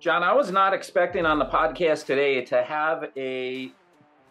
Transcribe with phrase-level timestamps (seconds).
[0.00, 3.70] John, I was not expecting on the podcast today to have a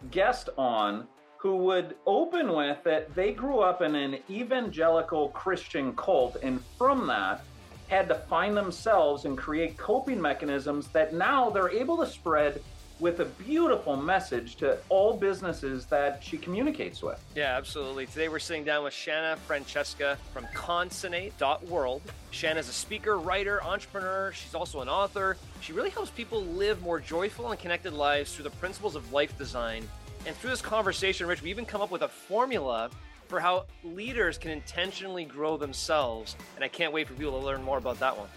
[0.09, 1.07] guest on
[1.37, 7.05] who would open with that they grew up in an evangelical Christian cult, and from
[7.05, 7.43] that,
[7.87, 12.63] had to find themselves and create coping mechanisms that now they're able to spread
[12.99, 17.23] with a beautiful message to all businesses that she communicates with.
[17.35, 18.05] Yeah, absolutely.
[18.07, 22.01] Today we're sitting down with Shanna Francesca from Consonate.world.
[22.31, 24.31] Shanna's a speaker, writer, entrepreneur.
[24.33, 25.37] She's also an author.
[25.61, 29.37] She really helps people live more joyful and connected lives through the principles of life
[29.37, 29.87] design.
[30.25, 32.89] And through this conversation, Rich, we even come up with a formula
[33.29, 36.35] for how leaders can intentionally grow themselves.
[36.55, 38.27] And I can't wait for people to learn more about that one.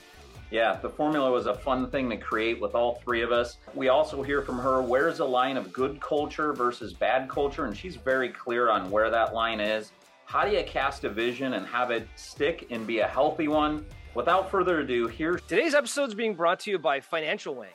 [0.52, 3.56] Yeah, the formula was a fun thing to create with all three of us.
[3.74, 7.74] We also hear from her where's the line of good culture versus bad culture, and
[7.74, 9.92] she's very clear on where that line is.
[10.26, 13.86] How do you cast a vision and have it stick and be a healthy one?
[14.14, 15.40] Without further ado, here.
[15.48, 17.72] Today's episode is being brought to you by Financial Wing.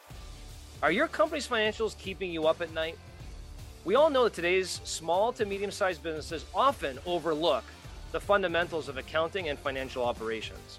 [0.84, 3.00] Are your company's financials keeping you up at night?
[3.86, 7.64] We all know that today's small to medium sized businesses often overlook
[8.12, 10.78] the fundamentals of accounting and financial operations.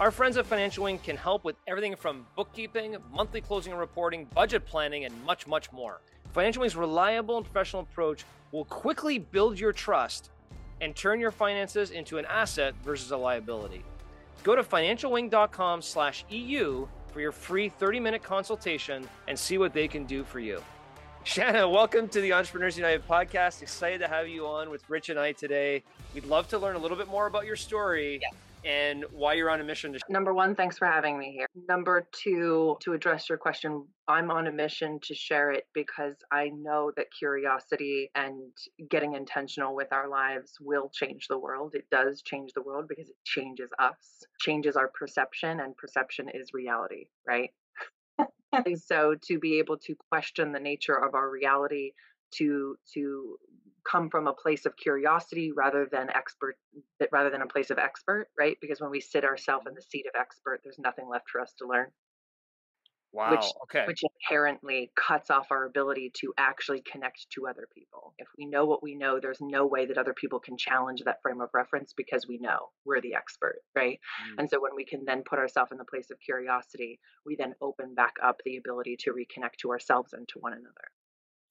[0.00, 4.24] Our friends at Financial Wing can help with everything from bookkeeping, monthly closing and reporting,
[4.34, 6.00] budget planning, and much, much more.
[6.32, 10.30] Financial Wing's reliable and professional approach will quickly build your trust
[10.80, 13.84] and turn your finances into an asset versus a liability.
[14.42, 20.40] Go to financialwing.com/eu for your free 30-minute consultation and see what they can do for
[20.40, 20.62] you.
[21.24, 23.60] Shanna, welcome to the Entrepreneurs United podcast.
[23.60, 25.82] Excited to have you on with Rich and I today.
[26.14, 28.20] We'd love to learn a little bit more about your story.
[28.22, 28.30] Yeah
[28.64, 31.46] and why you're on a mission to number one thanks for having me here.
[31.68, 36.48] Number two to address your question i'm on a mission to share it because i
[36.48, 38.52] know that curiosity and
[38.90, 41.74] getting intentional with our lives will change the world.
[41.74, 46.50] It does change the world because it changes us changes our perception and perception is
[46.52, 47.50] reality right?
[48.74, 51.92] So to be able to question the nature of our reality
[52.32, 53.36] to to
[53.88, 56.56] come from a place of curiosity rather than expert
[57.12, 60.06] rather than a place of expert right because when we sit ourselves in the seat
[60.06, 61.86] of expert there's nothing left for us to learn
[63.12, 68.14] wow which, okay which inherently cuts off our ability to actually connect to other people
[68.18, 71.20] if we know what we know there's no way that other people can challenge that
[71.22, 74.34] frame of reference because we know we're the expert right mm.
[74.38, 77.54] and so when we can then put ourselves in the place of curiosity we then
[77.60, 80.90] open back up the ability to reconnect to ourselves and to one another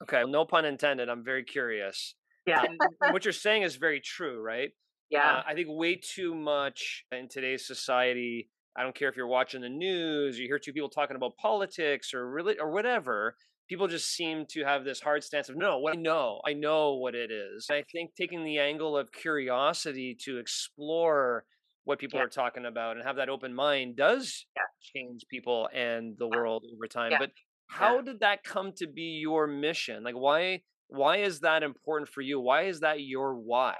[0.01, 1.09] Okay, no pun intended.
[1.09, 2.15] I'm very curious.
[2.49, 3.11] Yeah.
[3.11, 4.71] what you're saying is very true, right?
[5.09, 5.37] Yeah.
[5.37, 8.49] Uh, I think way too much in today's society.
[8.77, 12.13] I don't care if you're watching the news, you hear two people talking about politics
[12.13, 13.35] or really or whatever.
[13.67, 16.95] People just seem to have this hard stance of no, what I know, I know
[16.95, 17.67] what it is.
[17.69, 21.45] And I think taking the angle of curiosity to explore
[21.83, 22.25] what people yeah.
[22.25, 24.61] are talking about and have that open mind does yeah.
[24.93, 27.11] change people and the world over time.
[27.11, 27.19] Yeah.
[27.19, 27.31] But
[27.67, 30.03] how did that come to be your mission?
[30.03, 32.39] Like why why is that important for you?
[32.39, 33.75] Why is that your why?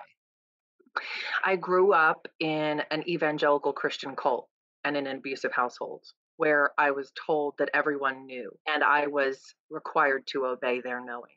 [1.44, 4.48] I grew up in an evangelical Christian cult
[4.84, 6.04] and in an abusive household
[6.38, 11.36] where I was told that everyone knew and I was required to obey their knowing.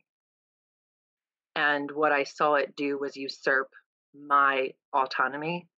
[1.56, 3.69] And what I saw it do was usurp
[4.15, 5.69] my autonomy.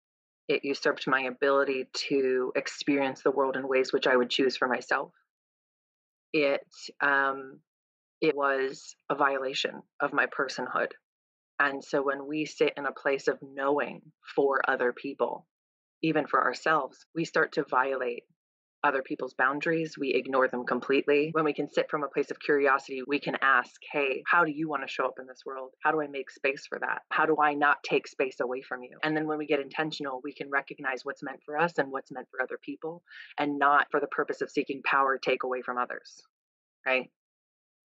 [0.49, 4.69] It usurped my ability to experience the world in ways which I would choose for
[4.69, 5.13] myself
[6.35, 6.67] it
[7.01, 7.61] um,
[8.25, 10.93] it was a violation of my personhood.
[11.61, 14.01] And so when we sit in a place of knowing
[14.35, 15.47] for other people,
[16.03, 18.23] even for ourselves, we start to violate
[18.83, 19.97] other people's boundaries.
[19.99, 21.31] We ignore them completely.
[21.33, 24.53] When we can sit from a place of curiosity, we can ask, hey, how do
[24.53, 25.73] you want to show up in this world?
[25.83, 27.03] How do I make space for that?
[27.11, 28.97] How do I not take space away from you?
[29.03, 32.11] And then when we get intentional, we can recognize what's meant for us and what's
[32.11, 33.03] meant for other people
[33.39, 36.23] and not for the purpose of seeking power take away from others,
[36.87, 37.11] right?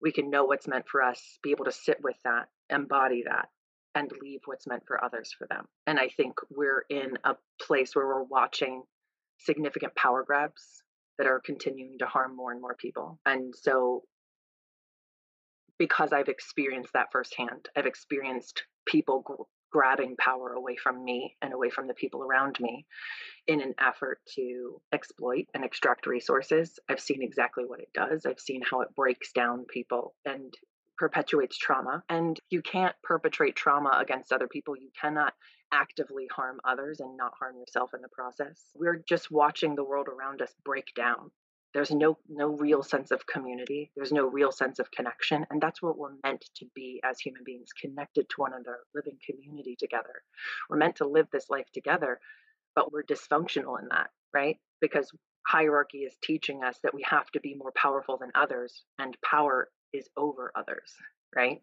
[0.04, 3.48] We can know what's meant for us, be able to sit with that, embody that,
[3.96, 5.66] and leave what's meant for others for them.
[5.88, 8.84] And I think we're in a place where we're watching
[9.40, 10.84] significant power grabs
[11.18, 13.20] that are continuing to harm more and more people.
[13.26, 14.04] And so,
[15.80, 21.70] because I've experienced that firsthand, I've experienced people grabbing power away from me and away
[21.70, 22.86] from the people around me
[23.48, 26.80] in an effort to exploit and extract resources.
[26.88, 30.54] I've seen exactly what it does, I've seen how it breaks down people and
[30.98, 32.04] perpetuates trauma.
[32.08, 34.78] And you can't perpetrate trauma against other people.
[34.78, 35.34] You cannot
[35.72, 38.62] actively harm others and not harm yourself in the process.
[38.76, 41.32] We're just watching the world around us break down.
[41.74, 43.92] There's no no real sense of community.
[43.96, 47.44] There's no real sense of connection, and that's what we're meant to be as human
[47.44, 50.24] beings, connected to one another, living community together.
[50.70, 52.20] We're meant to live this life together,
[52.76, 54.58] but we're dysfunctional in that, right?
[54.82, 55.12] Because
[55.48, 59.70] hierarchy is teaching us that we have to be more powerful than others, and power
[59.94, 60.94] is over others,
[61.36, 61.62] right?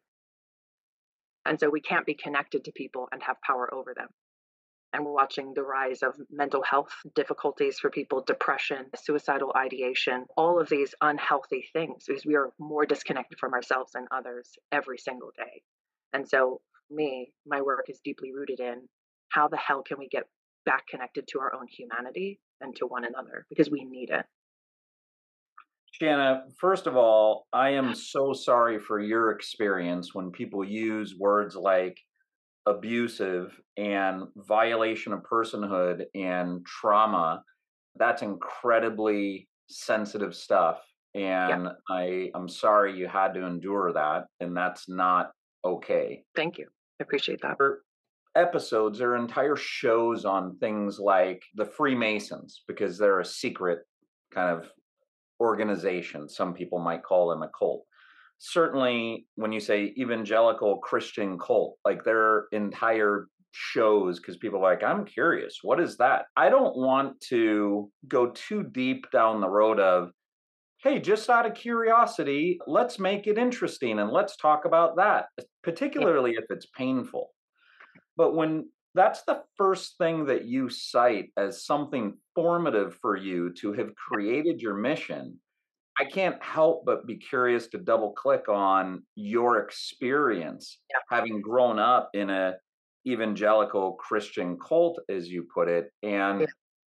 [1.47, 4.09] And so we can't be connected to people and have power over them.
[4.93, 10.61] And we're watching the rise of mental health difficulties for people, depression, suicidal ideation, all
[10.61, 15.31] of these unhealthy things because we are more disconnected from ourselves and others every single
[15.37, 15.63] day.
[16.13, 16.61] And so,
[16.91, 18.89] me, my work is deeply rooted in
[19.29, 20.25] how the hell can we get
[20.67, 24.27] back connected to our own humanity and to one another because we need it.
[25.93, 31.57] Shanna, first of all, I am so sorry for your experience when people use words
[31.57, 31.99] like
[32.67, 37.43] abusive and violation of personhood and trauma.
[37.97, 40.81] That's incredibly sensitive stuff.
[41.15, 41.71] And yeah.
[41.89, 44.27] I, I'm sorry you had to endure that.
[44.39, 45.33] And that's not
[45.65, 46.23] okay.
[46.37, 46.67] Thank you.
[47.01, 47.57] I appreciate that.
[47.57, 47.83] For
[48.37, 53.81] episodes or entire shows on things like the Freemasons, because they're a secret
[54.33, 54.71] kind of
[55.41, 56.29] organization.
[56.29, 57.85] Some people might call them a cult.
[58.43, 64.83] Certainly, when you say evangelical Christian cult, like their entire shows, because people are like,
[64.83, 66.25] I'm curious, what is that?
[66.37, 70.11] I don't want to go too deep down the road of,
[70.83, 75.27] hey, just out of curiosity, let's make it interesting and let's talk about that,
[75.63, 77.29] particularly if it's painful.
[78.17, 83.75] But when that's the first thing that you cite as something formative for you to
[83.75, 85.39] have created your mission.
[85.99, 91.17] I can't help but be curious to double click on your experience yeah.
[91.17, 92.55] having grown up in a
[93.07, 96.47] evangelical Christian cult, as you put it, and yeah.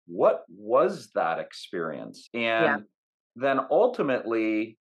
[0.07, 2.29] what was that experience?
[2.33, 2.77] And yeah.
[3.35, 4.77] then ultimately,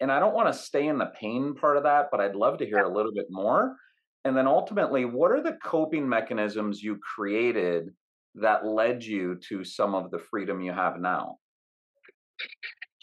[0.00, 2.58] and I don't want to stay in the pain part of that, but I'd love
[2.58, 3.76] to hear a little bit more
[4.24, 7.90] and then ultimately, what are the coping mechanisms you created
[8.36, 11.36] that led you to some of the freedom you have now?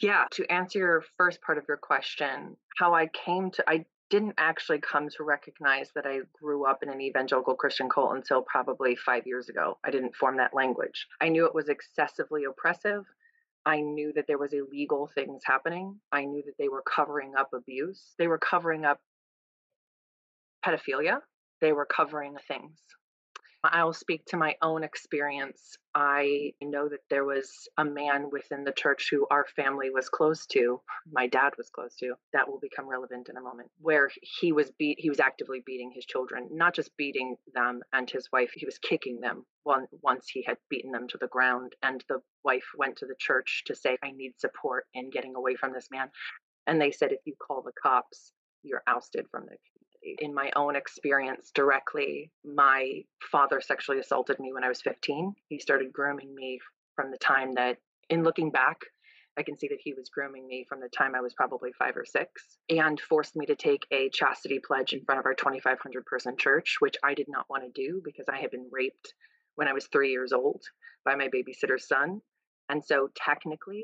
[0.01, 4.33] Yeah, to answer your first part of your question, how I came to, I didn't
[4.38, 8.95] actually come to recognize that I grew up in an evangelical Christian cult until probably
[8.95, 9.77] five years ago.
[9.83, 11.07] I didn't form that language.
[11.21, 13.06] I knew it was excessively oppressive.
[13.63, 16.00] I knew that there was illegal things happening.
[16.12, 18.01] I knew that they were covering up abuse.
[18.18, 19.00] They were covering up
[20.65, 21.19] pedophilia.
[21.62, 22.80] They were covering things.
[23.63, 25.77] I'll speak to my own experience.
[25.93, 30.47] I know that there was a man within the church who our family was close
[30.47, 30.81] to,
[31.11, 34.71] my dad was close to, that will become relevant in a moment, where he was
[34.71, 38.65] beat he was actively beating his children, not just beating them and his wife, he
[38.65, 42.65] was kicking them one, once he had beaten them to the ground and the wife
[42.77, 46.09] went to the church to say I need support in getting away from this man.
[46.65, 48.31] And they said if you call the cops,
[48.63, 49.57] you're ousted from the
[50.03, 55.33] in my own experience directly, my father sexually assaulted me when I was 15.
[55.48, 56.59] He started grooming me
[56.95, 57.77] from the time that,
[58.09, 58.80] in looking back,
[59.38, 61.95] I can see that he was grooming me from the time I was probably five
[61.95, 66.06] or six and forced me to take a chastity pledge in front of our 2,500
[66.06, 69.13] person church, which I did not want to do because I had been raped
[69.56, 70.62] when I was three years old
[71.06, 72.21] by my babysitter's son.
[72.69, 73.83] And so, technically,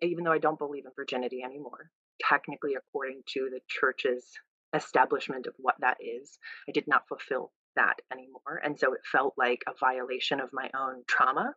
[0.00, 4.30] even though I don't believe in virginity anymore, technically, according to the church's
[4.74, 6.38] establishment of what that is.
[6.68, 8.60] I did not fulfill that anymore.
[8.62, 11.54] And so it felt like a violation of my own trauma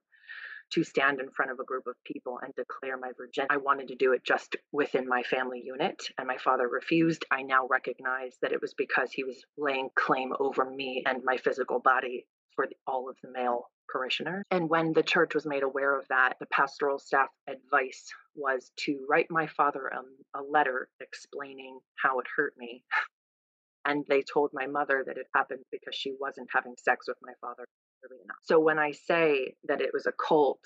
[0.72, 3.54] to stand in front of a group of people and declare my virginity.
[3.54, 7.26] I wanted to do it just within my family unit, and my father refused.
[7.30, 11.38] I now recognize that it was because he was laying claim over me and my
[11.38, 14.44] physical body for all of the male parishioners.
[14.52, 19.06] And when the church was made aware of that, the pastoral staff advice was to
[19.10, 22.84] write my father a, a letter explaining how it hurt me.
[23.88, 27.34] And they told my mother that it happened because she wasn't having sex with my
[27.40, 27.66] father.
[28.42, 30.64] So when I say that it was a cult,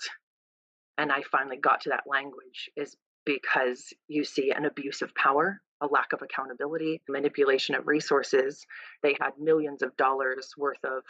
[0.96, 2.96] and I finally got to that language, is
[3.26, 8.66] because you see an abuse of power, a lack of accountability, manipulation of resources.
[9.02, 11.02] They had millions of dollars worth of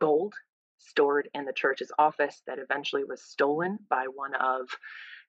[0.00, 0.34] gold
[0.78, 4.68] stored in the church's office that eventually was stolen by one of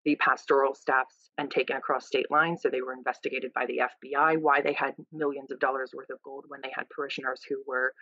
[0.06, 2.62] the pastoral staffs and taken across state lines.
[2.62, 4.40] So they were investigated by the FBI.
[4.40, 7.94] Why they had millions of dollars worth of gold when they had parishioners who were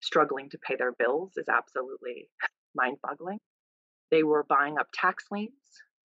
[0.00, 2.28] struggling to pay their bills is absolutely
[2.74, 3.38] mind boggling.
[4.10, 5.52] They were buying up tax liens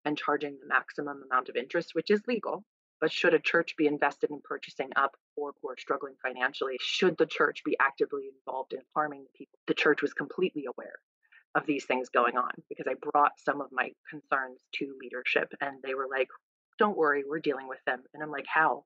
[0.04, 2.64] and charging the maximum amount of interest, which is legal.
[3.00, 6.76] But should a church be invested in purchasing up or who are struggling financially?
[6.80, 9.58] Should the church be actively involved in harming the people?
[9.66, 10.96] The church was completely aware
[11.54, 15.76] of these things going on because I brought some of my concerns to leadership and
[15.82, 16.28] they were like,
[16.78, 18.02] don't worry, we're dealing with them.
[18.14, 18.84] And I'm like, how?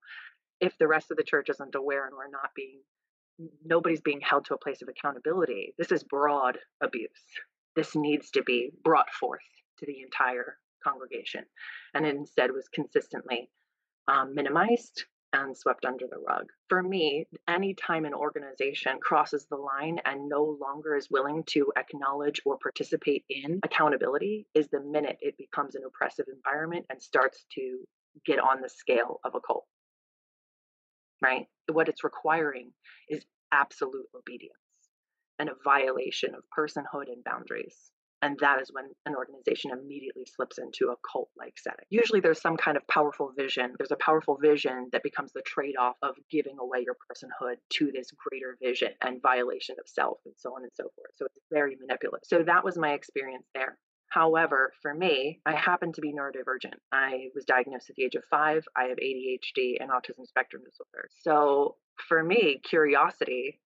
[0.61, 2.81] If the rest of the church isn't aware and we're not being,
[3.65, 7.11] nobody's being held to a place of accountability, this is broad abuse.
[7.75, 9.41] This needs to be brought forth
[9.79, 11.45] to the entire congregation
[11.95, 13.49] and instead was consistently
[14.09, 16.47] um, minimized and swept under the rug.
[16.69, 21.73] For me, any time an organization crosses the line and no longer is willing to
[21.77, 27.47] acknowledge or participate in accountability is the minute it becomes an oppressive environment and starts
[27.55, 27.79] to
[28.27, 29.65] get on the scale of a cult.
[31.23, 31.47] Right?
[31.71, 32.73] What it's requiring
[33.09, 34.57] is absolute obedience
[35.39, 37.92] and a violation of personhood and boundaries.
[38.23, 41.85] And that is when an organization immediately slips into a cult like setting.
[41.91, 43.75] Usually there's some kind of powerful vision.
[43.79, 47.91] There's a powerful vision that becomes the trade off of giving away your personhood to
[47.93, 51.11] this greater vision and violation of self and so on and so forth.
[51.17, 52.25] So it's very manipulative.
[52.25, 53.77] So that was my experience there.
[54.13, 56.75] However, for me, I happen to be neurodivergent.
[56.93, 58.63] I was diagnosed at the age of five.
[58.77, 61.09] I have ADHD and autism spectrum disorder.
[61.23, 61.77] So
[62.09, 63.59] for me, curiosity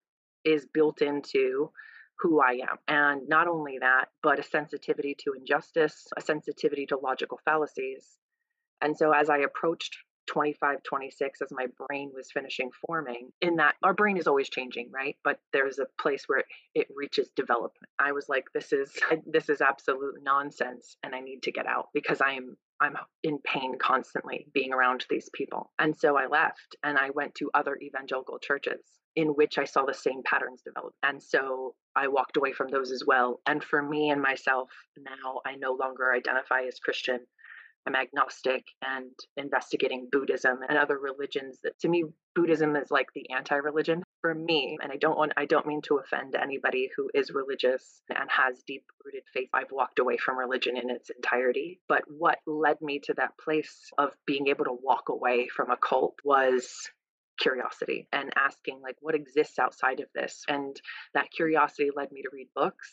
[0.45, 1.73] is built into
[2.21, 2.79] who I am.
[2.89, 8.19] And not only that, but a sensitivity to injustice, a sensitivity to logical fallacies.
[8.81, 9.97] And so as I approached
[10.27, 14.91] 25, 26, as my brain was finishing forming, in that our brain is always changing,
[14.93, 15.17] right?
[15.23, 17.87] But there's a place where it, it reaches development.
[17.99, 18.93] I was like, this is
[19.27, 23.79] this is absolute nonsense and I need to get out because I'm I'm in pain
[23.79, 25.73] constantly being around these people.
[25.79, 28.81] And so I left and I went to other evangelical churches
[29.17, 30.95] in which I saw the same patterns develop.
[31.03, 33.41] And so I walked away from those as well.
[33.47, 37.21] And for me and myself now, I no longer identify as Christian.
[37.87, 42.05] I'm agnostic and investigating Buddhism and other religions that to me
[42.35, 45.99] Buddhism is like the anti-religion for me and I don't want I don't mean to
[45.99, 49.49] offend anybody who is religious and has deep rooted faith.
[49.55, 53.93] I've walked away from religion in its entirety, but what led me to that place
[53.99, 56.91] of being able to walk away from a cult was
[57.39, 60.45] curiosity and asking like what exists outside of this?
[60.49, 60.81] And
[61.15, 62.91] that curiosity led me to read books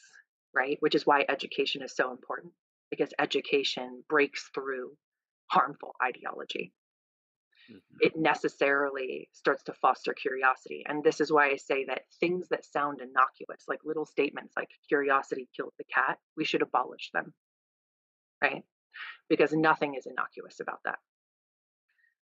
[0.54, 0.78] right?
[0.82, 2.54] Which is why education is so important
[2.90, 4.92] because education breaks through
[5.48, 6.74] harmful ideology.
[7.72, 7.98] Mm-hmm.
[8.02, 12.66] it necessarily starts to foster curiosity and this is why i say that things that
[12.66, 17.34] sound innocuous like little statements like curiosity killed the cat we should abolish them
[18.42, 18.64] right?
[19.30, 21.00] Because nothing is innocuous about that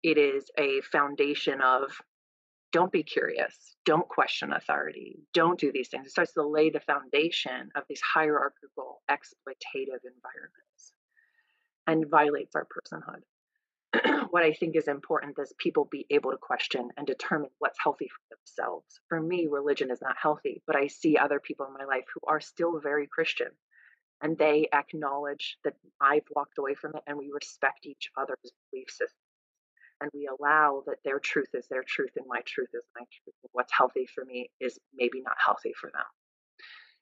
[0.02, 1.90] it is a foundation of
[2.72, 6.06] don't be curious, don't question authority, don't do these things.
[6.06, 10.92] It starts to lay the foundation of these hierarchical, exploitative environments
[11.86, 13.22] and violates our personhood.
[14.30, 18.08] what I think is important is people be able to question and determine what's healthy
[18.08, 19.00] for themselves.
[19.08, 22.20] For me, religion is not healthy, but I see other people in my life who
[22.28, 23.48] are still very Christian
[24.22, 28.90] and they acknowledge that I've walked away from it and we respect each other's belief
[28.90, 29.19] systems
[30.00, 33.34] and we allow that their truth is their truth and my truth is my truth.
[33.52, 36.04] What's healthy for me is maybe not healthy for them.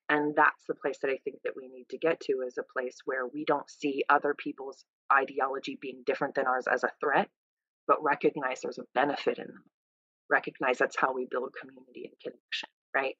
[0.09, 2.73] And that's the place that I think that we need to get to is a
[2.73, 7.29] place where we don't see other people's ideology being different than ours as a threat,
[7.87, 9.65] but recognize there's a benefit in them.
[10.31, 13.17] Recognize that's how we build community and connection, right?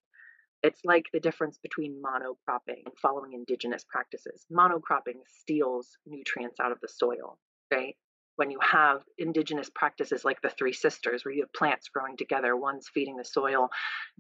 [0.63, 4.45] It's like the difference between monocropping and following indigenous practices.
[4.51, 7.39] Monocropping steals nutrients out of the soil,
[7.73, 7.97] right?
[8.39, 12.57] When you have indigenous practices like the three sisters where you have plants growing together
[12.57, 13.69] one's feeding the soil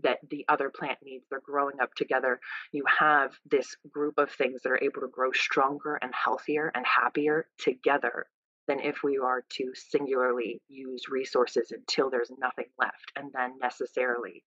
[0.03, 2.41] that the other plant needs they're growing up together
[2.73, 6.85] you have this group of things that are able to grow stronger and healthier and
[6.85, 8.27] happier together
[8.67, 14.43] than if we are to singularly use resources until there's nothing left and then necessarily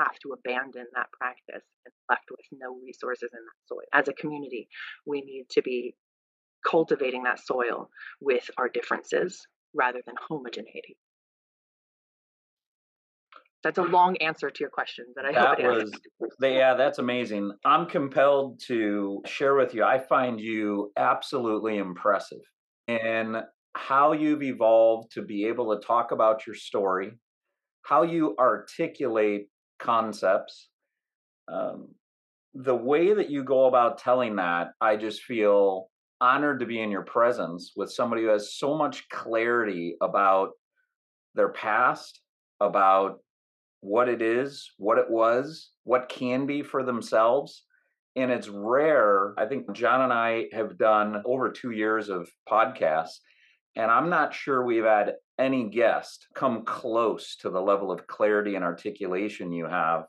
[0.00, 3.86] have to abandon that practice and left with no resources in that soil.
[3.92, 4.68] As a community,
[5.06, 5.94] we need to be
[6.68, 7.88] cultivating that soil
[8.20, 10.96] with our differences rather than homogeneity.
[13.62, 16.98] That's a long answer to your question, that I that hope it was, Yeah, that's
[16.98, 17.52] amazing.
[17.64, 19.82] I'm compelled to share with you.
[19.82, 22.42] I find you absolutely impressive
[22.86, 23.42] in
[23.74, 27.12] how you've evolved to be able to talk about your story,
[27.82, 29.48] how you articulate
[29.80, 30.68] concepts,
[31.52, 31.88] um,
[32.54, 34.68] the way that you go about telling that.
[34.80, 35.88] I just feel
[36.20, 40.50] honored to be in your presence with somebody who has so much clarity about
[41.34, 42.20] their past,
[42.60, 43.18] about
[43.80, 47.64] what it is, what it was, what can be for themselves.
[48.16, 49.34] And it's rare.
[49.38, 53.18] I think John and I have done over two years of podcasts,
[53.76, 58.54] and I'm not sure we've had any guest come close to the level of clarity
[58.54, 60.06] and articulation you have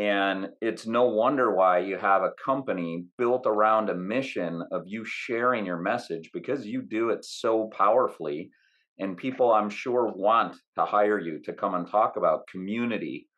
[0.00, 5.04] and it's no wonder why you have a company built around a mission of you
[5.04, 8.50] sharing your message because you do it so powerfully.
[8.98, 13.28] And people, I'm sure, want to hire you to come and talk about community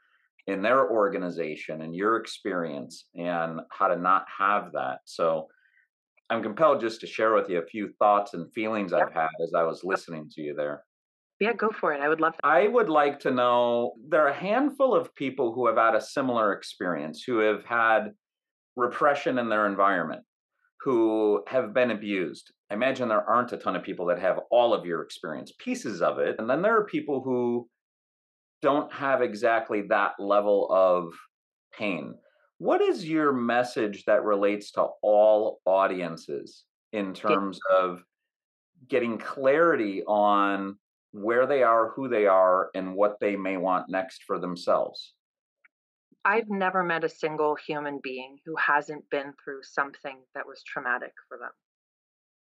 [0.47, 5.01] in their organization and your experience and how to not have that.
[5.05, 5.49] So
[6.31, 8.93] I'm compelled just to share with you a few thoughts and feelings.
[8.93, 10.85] I've had as I was listening to you there.
[11.43, 12.01] Yeah, go for it.
[12.01, 12.47] I would love that.
[12.47, 16.01] I would like to know there are a handful of people who have had a
[16.01, 18.13] similar experience, who have had
[18.77, 20.23] repression in their environment,
[20.83, 22.53] who have been abused.
[22.71, 26.01] I imagine there aren't a ton of people that have all of your experience, pieces
[26.01, 26.37] of it.
[26.39, 27.69] And then there are people who
[28.63, 31.13] don't have exactly that level of
[31.77, 32.15] pain.
[32.59, 38.01] What is your message that relates to all audiences in terms of
[38.89, 40.77] getting clarity on
[41.13, 45.15] where they are, who they are, and what they may want next for themselves?
[46.25, 51.13] I've never met a single human being who hasn't been through something that was traumatic
[51.29, 51.51] for them.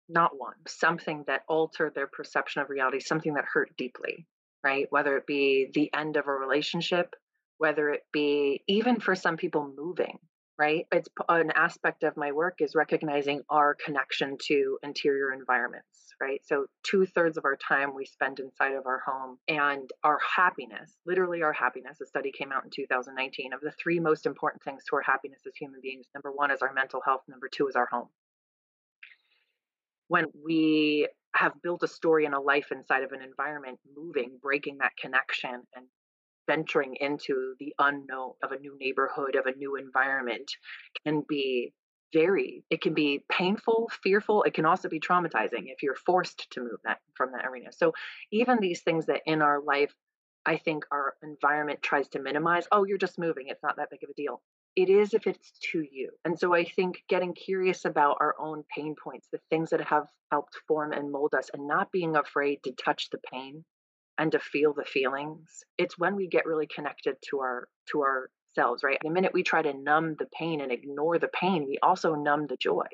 [0.08, 0.56] Not one.
[0.66, 4.26] Something that altered their perception of reality, something that hurt deeply,
[4.62, 4.86] right?
[4.90, 7.14] Whether it be the end of a relationship,
[7.58, 10.18] whether it be even for some people moving,
[10.60, 10.86] right?
[10.92, 15.88] It's an aspect of my work is recognizing our connection to interior environments,
[16.20, 16.42] right?
[16.44, 20.94] So two thirds of our time we spend inside of our home and our happiness,
[21.06, 22.02] literally our happiness.
[22.02, 25.40] A study came out in 2019 of the three most important things to our happiness
[25.46, 26.04] as human beings.
[26.14, 27.22] Number one is our mental health.
[27.26, 28.08] Number two is our home.
[30.08, 34.78] When we have built a story and a life inside of an environment, moving, breaking
[34.78, 35.86] that connection and
[36.46, 40.50] venturing into the unknown of a new neighborhood, of a new environment
[41.04, 41.72] can be
[42.12, 46.60] very it can be painful fearful it can also be traumatizing if you're forced to
[46.60, 47.70] move that from that arena.
[47.72, 47.92] So
[48.32, 49.94] even these things that in our life
[50.46, 54.02] i think our environment tries to minimize oh you're just moving it's not that big
[54.02, 54.40] of a deal.
[54.76, 56.10] It is if it's to you.
[56.24, 60.06] And so i think getting curious about our own pain points the things that have
[60.30, 63.64] helped form and mold us and not being afraid to touch the pain
[64.20, 68.84] and to feel the feelings it's when we get really connected to our to ourselves
[68.84, 68.98] right?
[69.02, 72.46] The minute we try to numb the pain and ignore the pain we also numb
[72.46, 72.86] the joy.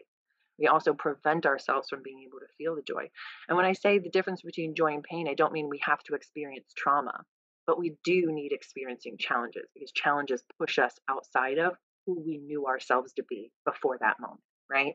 [0.59, 3.11] We also prevent ourselves from being able to feel the joy.
[3.49, 6.02] And when i say the difference between joy and pain i don't mean we have
[6.04, 7.24] to experience trauma
[7.66, 11.72] but we do need experiencing challenges because challenges push us outside of
[12.07, 14.94] who we knew ourselves to be before that moment right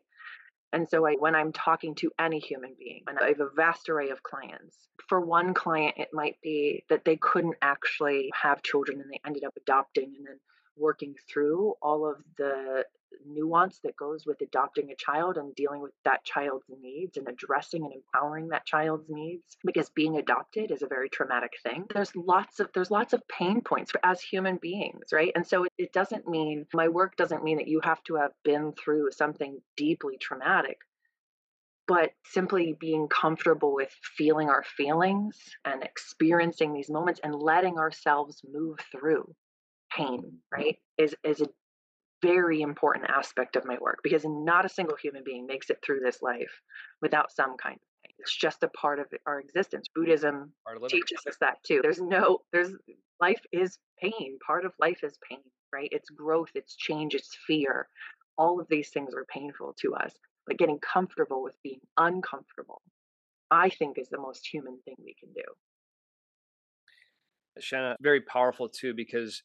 [0.74, 3.90] and so I, when I'm talking to any human being, and I have a vast
[3.90, 9.02] array of clients, for one client, it might be that they couldn't actually have children
[9.02, 10.40] and they ended up adopting and then
[10.78, 12.86] working through all of the
[13.26, 17.84] nuance that goes with adopting a child and dealing with that child's needs and addressing
[17.84, 21.86] and empowering that child's needs because being adopted is a very traumatic thing.
[21.94, 25.32] There's lots of there's lots of pain points for, as human beings right?
[25.36, 28.32] And so it, it doesn't mean my work doesn't mean that you have to have
[28.44, 30.78] been through something deeply traumatic
[31.88, 38.42] but simply being comfortable with feeling our feelings and experiencing these moments and letting ourselves
[38.50, 39.36] move through
[39.92, 41.48] pain right is is a
[42.22, 46.00] very important aspect of my work because not a single human being makes it through
[46.00, 46.62] this life
[47.02, 48.16] without some kind of pain.
[48.20, 49.88] It's just a part of our existence.
[49.94, 50.52] Buddhism
[50.88, 51.80] teaches us that too.
[51.82, 52.72] There's no, there's
[53.20, 54.38] life is pain.
[54.46, 55.90] Part of life is pain, right?
[55.92, 57.88] It's growth, it's change, it's fear.
[58.38, 60.14] All of these things are painful to us,
[60.48, 62.82] but getting comfortable with being uncomfortable,
[63.50, 65.44] I think, is the most human thing we can do.
[67.60, 69.44] Shanna, very powerful too, because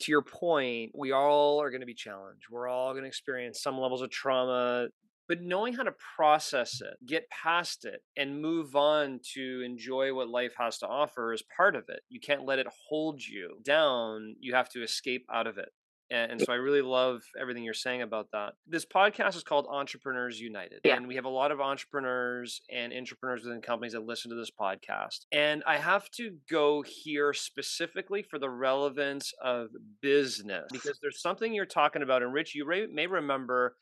[0.00, 2.46] to your point, we all are going to be challenged.
[2.50, 4.88] We're all going to experience some levels of trauma,
[5.28, 10.28] but knowing how to process it, get past it, and move on to enjoy what
[10.28, 12.00] life has to offer is part of it.
[12.08, 14.36] You can't let it hold you down.
[14.40, 15.70] You have to escape out of it.
[16.10, 18.54] And, so I really love everything you're saying about that.
[18.66, 20.80] This podcast is called Entrepreneurs United.
[20.84, 20.96] Yeah.
[20.96, 24.50] And we have a lot of entrepreneurs and entrepreneurs within companies that listen to this
[24.50, 25.26] podcast.
[25.32, 29.68] And I have to go here specifically for the relevance of
[30.00, 32.22] business because there's something you're talking about.
[32.22, 33.76] And Rich, you may remember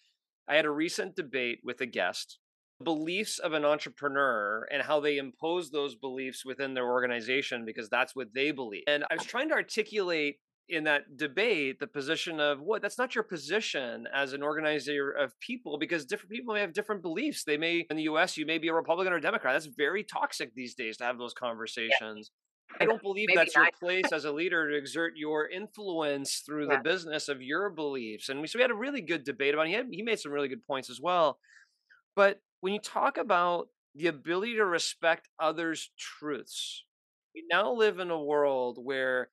[0.49, 2.39] I had a recent debate with a guest
[2.83, 8.17] beliefs of an entrepreneur and how they impose those beliefs within their organization because that's
[8.17, 8.83] what they believe.
[8.87, 13.15] And I was trying to articulate in that debate the position of what that's not
[13.15, 17.45] your position as an organizer of people because different people may have different beliefs.
[17.45, 19.55] They may in the us you may be a republican or a democrat.
[19.55, 22.31] That's very toxic these days to have those conversations.
[22.81, 26.69] I don't believe Maybe that's your place as a leader to exert your influence through
[26.71, 26.77] Yeah.
[26.79, 28.29] the business of your beliefs.
[28.31, 29.69] And we so we had a really good debate about it.
[29.69, 31.39] he had, he made some really good points as well.
[32.17, 36.85] But when you talk about the ability to respect others truths
[37.35, 39.29] we now live in a world where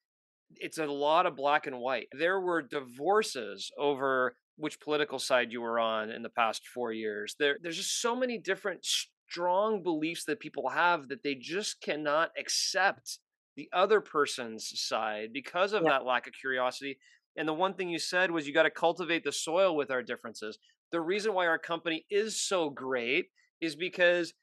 [0.57, 2.07] it's a lot of black and white.
[2.11, 7.35] There were divorces over which political side you were on in the past four years.
[7.39, 12.31] There, there's just so many different strong beliefs that people have that they just cannot
[12.37, 13.19] accept
[13.55, 15.89] the other person's side because of Yeah.
[15.91, 16.97] that lack of curiosity.
[17.35, 20.03] And the one thing you said was you got to cultivate the soil with our
[20.03, 20.59] differences.
[20.91, 23.27] The reason why our company is so great
[23.61, 24.33] is because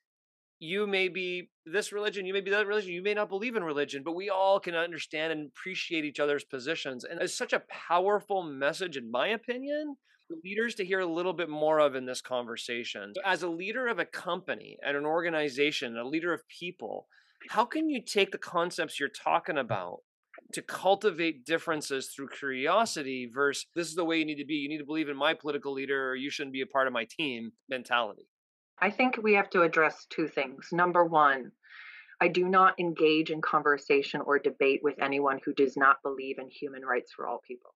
[0.60, 3.64] you may be this religion, you may be that religion, you may not believe in
[3.64, 7.04] religion, but we all can understand and appreciate each other's positions.
[7.04, 11.32] And it's such a powerful message, in my opinion, for leaders to hear a little
[11.32, 13.12] bit more of in this conversation.
[13.24, 17.06] As a leader of a company and an organization, a leader of people,
[17.50, 20.00] how can you take the concepts you're talking about
[20.52, 24.54] to cultivate differences through curiosity versus this is the way you need to be.
[24.54, 26.92] You need to believe in my political leader or you shouldn't be a part of
[26.92, 28.26] my team mentality.
[28.80, 30.68] I think we have to address two things.
[30.70, 31.50] Number one,
[32.20, 36.48] I do not engage in conversation or debate with anyone who does not believe in
[36.48, 37.74] human rights for all people.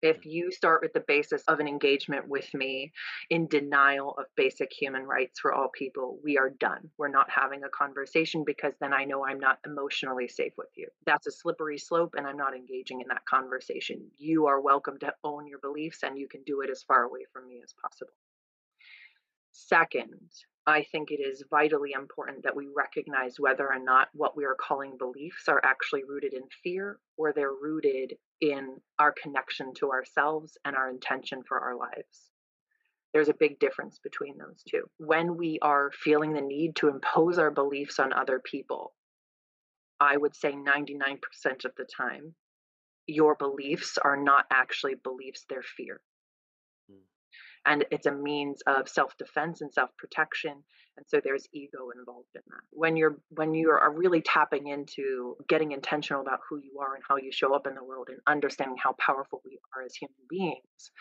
[0.00, 0.32] If mm.
[0.32, 2.92] you start with the basis of an engagement with me
[3.28, 6.90] in denial of basic human rights for all people, we are done.
[6.96, 10.88] We're not having a conversation because then I know I'm not emotionally safe with you.
[11.06, 14.10] That's a slippery slope, and I'm not engaging in that conversation.
[14.16, 17.26] You are welcome to own your beliefs, and you can do it as far away
[17.30, 18.12] from me as possible.
[19.56, 20.32] Second,
[20.66, 24.56] I think it is vitally important that we recognize whether or not what we are
[24.56, 30.58] calling beliefs are actually rooted in fear or they're rooted in our connection to ourselves
[30.64, 32.32] and our intention for our lives.
[33.12, 34.90] There's a big difference between those two.
[34.96, 38.92] When we are feeling the need to impose our beliefs on other people,
[40.00, 42.34] I would say 99% of the time,
[43.06, 46.00] your beliefs are not actually beliefs, they're fear
[47.66, 50.54] and it's a means of self-defense and self-protection
[50.96, 52.60] and so there's ego involved in that.
[52.70, 57.02] When you're when you are really tapping into getting intentional about who you are and
[57.08, 60.14] how you show up in the world and understanding how powerful we are as human
[60.30, 60.92] beings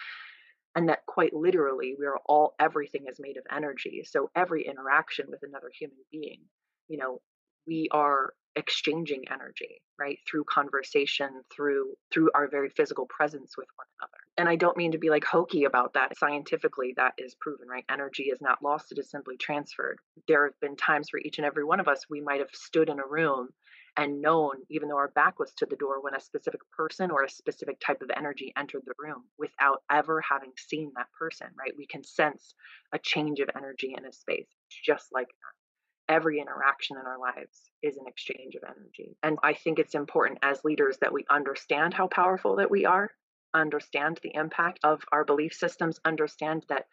[0.76, 5.28] and that quite literally we are all everything is made of energy so every interaction
[5.30, 6.40] with another human being
[6.88, 7.22] you know
[7.68, 13.88] we are exchanging energy right through conversation through through our very physical presence with one
[14.00, 17.68] another and i don't mean to be like hokey about that scientifically that is proven
[17.68, 17.86] right?
[17.90, 19.98] Energy is not lost it is simply transferred.
[20.28, 22.90] There have been times for each and every one of us we might have stood
[22.90, 23.50] in a room
[23.98, 27.24] and known even though our back was to the door when a specific person or
[27.24, 31.74] a specific type of energy entered the room without ever having seen that person right?
[31.78, 32.54] We can sense
[32.92, 34.48] a change of energy in a space
[34.86, 36.14] just like that.
[36.14, 39.16] Every interaction in our lives is an exchange of energy.
[39.24, 43.10] And I think it's important as leaders that we understand how powerful that we are,
[43.54, 46.86] understand the impact of our belief systems, understand that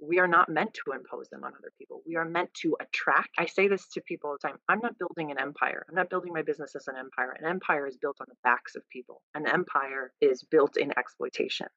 [0.00, 2.02] we are not meant to impose them on other people.
[2.06, 3.30] We are meant to attract.
[3.38, 4.58] I say this to people all the time.
[4.68, 5.86] I'm not building an empire.
[5.88, 7.30] I'm not building my business as an empire.
[7.32, 9.22] An empire is built on the backs of people.
[9.34, 11.68] An empire is built in exploitation.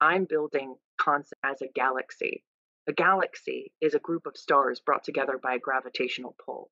[0.00, 2.42] I'm building concept as a galaxy
[2.90, 6.70] a galaxy is a group of stars brought together by a gravitational pull.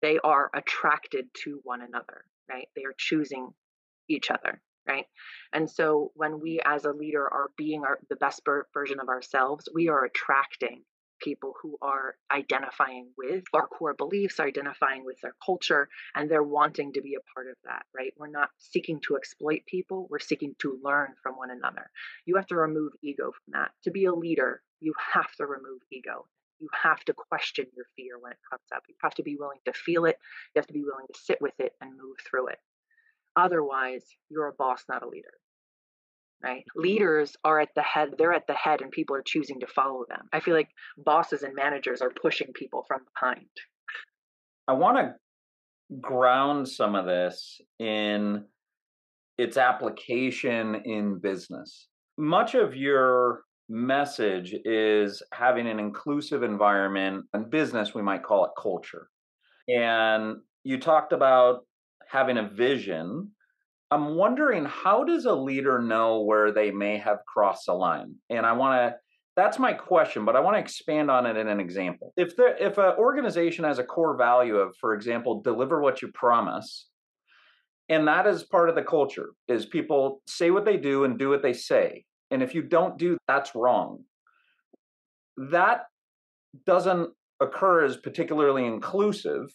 [0.00, 2.68] They are attracted to one another, right?
[2.74, 3.52] They are choosing
[4.08, 5.06] each other, right?
[5.52, 9.68] And so when we as a leader are being our, the best version of ourselves,
[9.74, 10.82] we are attracting
[11.20, 16.92] people who are identifying with our core beliefs, identifying with their culture, and they're wanting
[16.92, 18.12] to be a part of that, right?
[18.18, 21.90] We're not seeking to exploit people, we're seeking to learn from one another.
[22.24, 23.70] You have to remove ego from that.
[23.84, 26.26] To be a leader, you have to remove ego.
[26.58, 28.84] You have to question your fear when it comes up.
[28.88, 30.18] You have to be willing to feel it,
[30.54, 32.58] you have to be willing to sit with it and move through it.
[33.36, 35.34] Otherwise, you're a boss, not a leader
[36.42, 36.64] right?
[36.74, 40.04] Leaders are at the head, they're at the head, and people are choosing to follow
[40.08, 40.28] them.
[40.32, 40.68] I feel like
[40.98, 43.46] bosses and managers are pushing people from behind.
[44.68, 45.14] I want to
[46.00, 48.44] ground some of this in
[49.38, 51.88] its application in business.
[52.18, 58.52] Much of your message is having an inclusive environment and business we might call it
[58.56, 59.08] culture
[59.68, 61.62] and you talked about
[62.10, 63.30] having a vision
[63.90, 68.16] I'm wondering how does a leader know where they may have crossed a line?
[68.28, 68.96] And I want to
[69.36, 72.12] that's my question, but I want to expand on it in an example.
[72.16, 76.08] If the if an organization has a core value of, for example, deliver what you
[76.14, 76.88] promise,
[77.88, 81.28] and that is part of the culture, is people say what they do and do
[81.28, 82.04] what they say.
[82.30, 84.04] And if you don't do that's wrong.
[85.36, 85.82] That
[86.64, 89.52] doesn't occur as particularly inclusive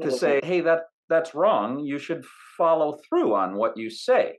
[0.00, 0.16] to mm-hmm.
[0.16, 1.80] say, hey, that that's wrong.
[1.80, 2.24] You should
[2.56, 4.38] follow through on what you say.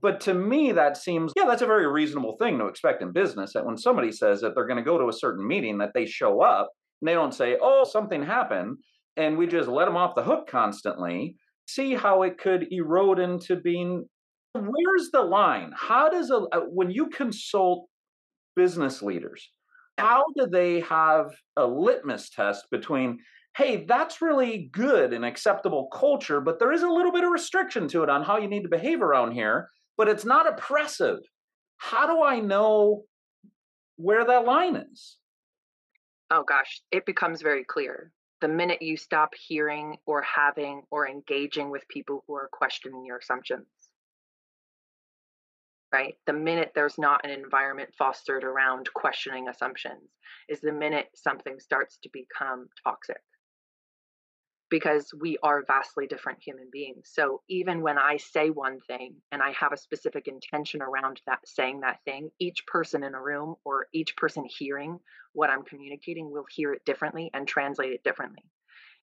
[0.00, 3.52] But to me, that seems, yeah, that's a very reasonable thing to expect in business
[3.54, 6.06] that when somebody says that they're going to go to a certain meeting, that they
[6.06, 8.76] show up and they don't say, oh, something happened,
[9.16, 11.34] and we just let them off the hook constantly.
[11.68, 14.04] See how it could erode into being.
[14.54, 15.72] Where's the line?
[15.74, 17.88] How does a, when you consult
[18.54, 19.50] business leaders,
[19.98, 21.26] how do they have
[21.56, 23.18] a litmus test between
[23.56, 27.88] hey, that's really good and acceptable culture, but there is a little bit of restriction
[27.88, 31.18] to it on how you need to behave around here, but it's not oppressive.
[31.78, 33.04] How do I know
[34.00, 35.18] where that line is.
[36.30, 38.12] Oh gosh, it becomes very clear.
[38.40, 43.18] The minute you stop hearing or having or engaging with people who are questioning your
[43.18, 43.66] assumptions,
[45.92, 46.14] right?
[46.26, 50.08] The minute there's not an environment fostered around questioning assumptions
[50.48, 53.20] is the minute something starts to become toxic
[54.70, 57.10] because we are vastly different human beings.
[57.12, 61.40] So even when I say one thing and I have a specific intention around that
[61.44, 65.00] saying that thing, each person in a room or each person hearing
[65.32, 68.44] what I'm communicating will hear it differently and translate it differently.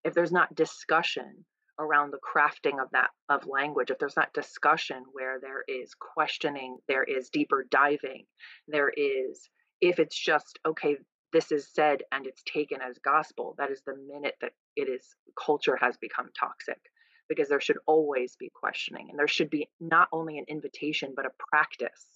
[0.04, 1.44] If there's not discussion
[1.78, 6.78] around the crafting of that of language, if there's not discussion where there is questioning,
[6.88, 8.24] there is deeper diving,
[8.66, 9.48] there is
[9.80, 10.96] if it's just okay
[11.32, 15.14] this is said and it's taken as gospel, that is the minute that it is
[15.36, 16.80] culture has become toxic
[17.28, 21.26] because there should always be questioning and there should be not only an invitation but
[21.26, 22.06] a practice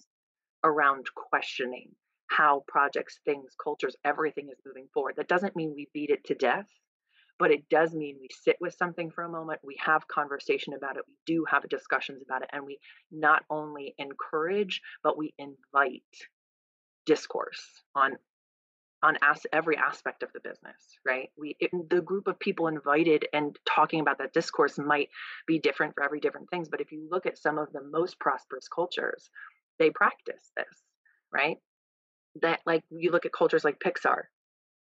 [0.63, 1.89] around questioning
[2.27, 5.15] how projects, things, cultures, everything is moving forward.
[5.17, 6.65] That doesn't mean we beat it to death,
[7.37, 10.97] but it does mean we sit with something for a moment, we have conversation about
[10.97, 12.79] it, we do have discussions about it, and we
[13.11, 16.01] not only encourage, but we invite
[17.05, 18.13] discourse on
[19.03, 23.27] on as- every aspect of the business right we it, the group of people invited
[23.33, 25.09] and talking about that discourse might
[25.45, 28.19] be different for every different things but if you look at some of the most
[28.19, 29.29] prosperous cultures
[29.79, 30.83] they practice this
[31.31, 31.57] right
[32.41, 34.23] that like you look at cultures like pixar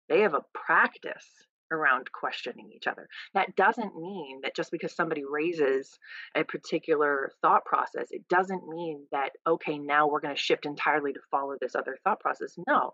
[0.08, 1.28] they have a practice
[1.72, 3.08] around questioning each other.
[3.34, 5.98] That doesn't mean that just because somebody raises
[6.36, 11.14] a particular thought process, it doesn't mean that, okay, now we're going to shift entirely
[11.14, 12.56] to follow this other thought process.
[12.68, 12.94] No,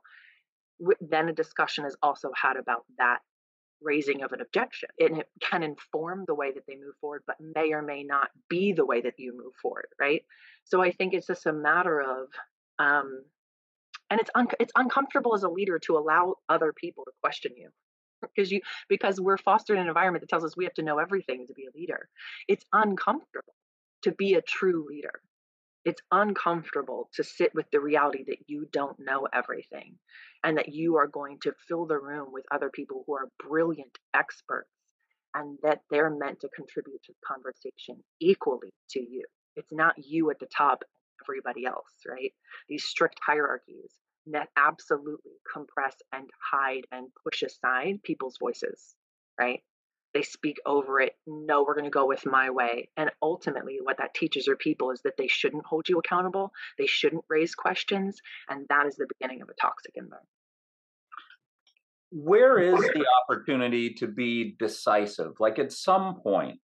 [1.02, 3.20] then a discussion is also had about that
[3.82, 4.90] raising of an objection.
[5.00, 8.30] And it can inform the way that they move forward, but may or may not
[8.50, 10.24] be the way that you move forward, right?
[10.66, 12.28] So I think it's just a matter of,
[12.80, 13.24] um,
[14.10, 17.70] and it's un- it's uncomfortable as a leader to allow other people to question you
[18.22, 21.46] because you because we're fostered an environment that tells us we have to know everything
[21.48, 22.10] to be a leader.
[22.48, 23.54] It's uncomfortable
[24.04, 25.22] to be a true leader
[25.88, 29.95] it's uncomfortable to sit with the reality that you don't know everything
[30.43, 33.97] and that you are going to fill the room with other people who are brilliant
[34.13, 34.67] experts
[35.34, 39.23] and that they're meant to contribute to the conversation equally to you.
[39.56, 40.84] It's not you at the top,
[41.23, 42.34] everybody else, right?
[42.67, 43.93] These strict hierarchies
[44.26, 48.93] that absolutely compress and hide and push aside people's voices,
[49.39, 49.62] right?
[50.13, 51.13] They speak over it.
[51.26, 52.89] No, we're going to go with my way.
[52.98, 56.88] And ultimately, what that teaches our people is that they shouldn't hold you accountable, they
[56.88, 58.20] shouldn't raise questions.
[58.50, 60.28] And that is the beginning of a toxic environment.
[62.10, 65.34] Where is the opportunity to be decisive?
[65.39, 66.60] Like at some point,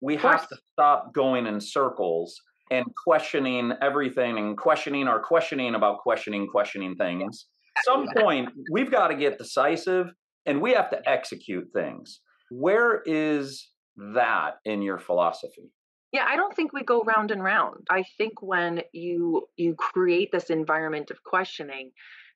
[0.00, 5.98] we have to stop going in circles and questioning everything and questioning our questioning about
[5.98, 7.46] questioning, questioning things.
[7.76, 10.12] At some point, we've got to get decisive
[10.46, 12.20] and we have to execute things.
[12.50, 15.72] Where is that in your philosophy?
[16.12, 17.86] Yeah, I don't think we go round and round.
[17.90, 21.90] I think when you you create this environment of questioning,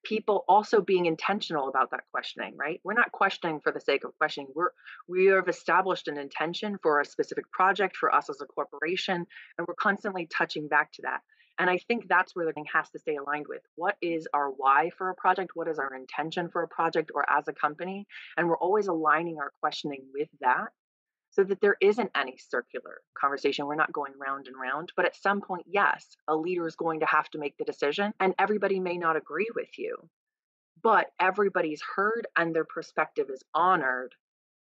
[0.05, 2.81] people also being intentional about that questioning, right?
[2.85, 4.49] We're not questioning for the sake of questioning.
[4.55, 4.71] We're
[5.09, 9.67] we have established an intention for a specific project for us as a corporation, and
[9.67, 11.21] we're constantly touching back to that.
[11.59, 14.49] And I think that's where the thing has to stay aligned with what is our
[14.49, 15.53] why for a project?
[15.55, 18.07] What is our intention for a project or as a company?
[18.37, 20.69] And we're always aligning our questioning with that
[21.33, 23.67] so that there isn't any circular conversation.
[23.67, 24.93] We're not going round and round.
[24.97, 28.13] But at some point, yes, a leader is going to have to make the decision,
[28.21, 29.97] and everybody may not agree with you,
[30.83, 34.15] but everybody's heard and their perspective is honored,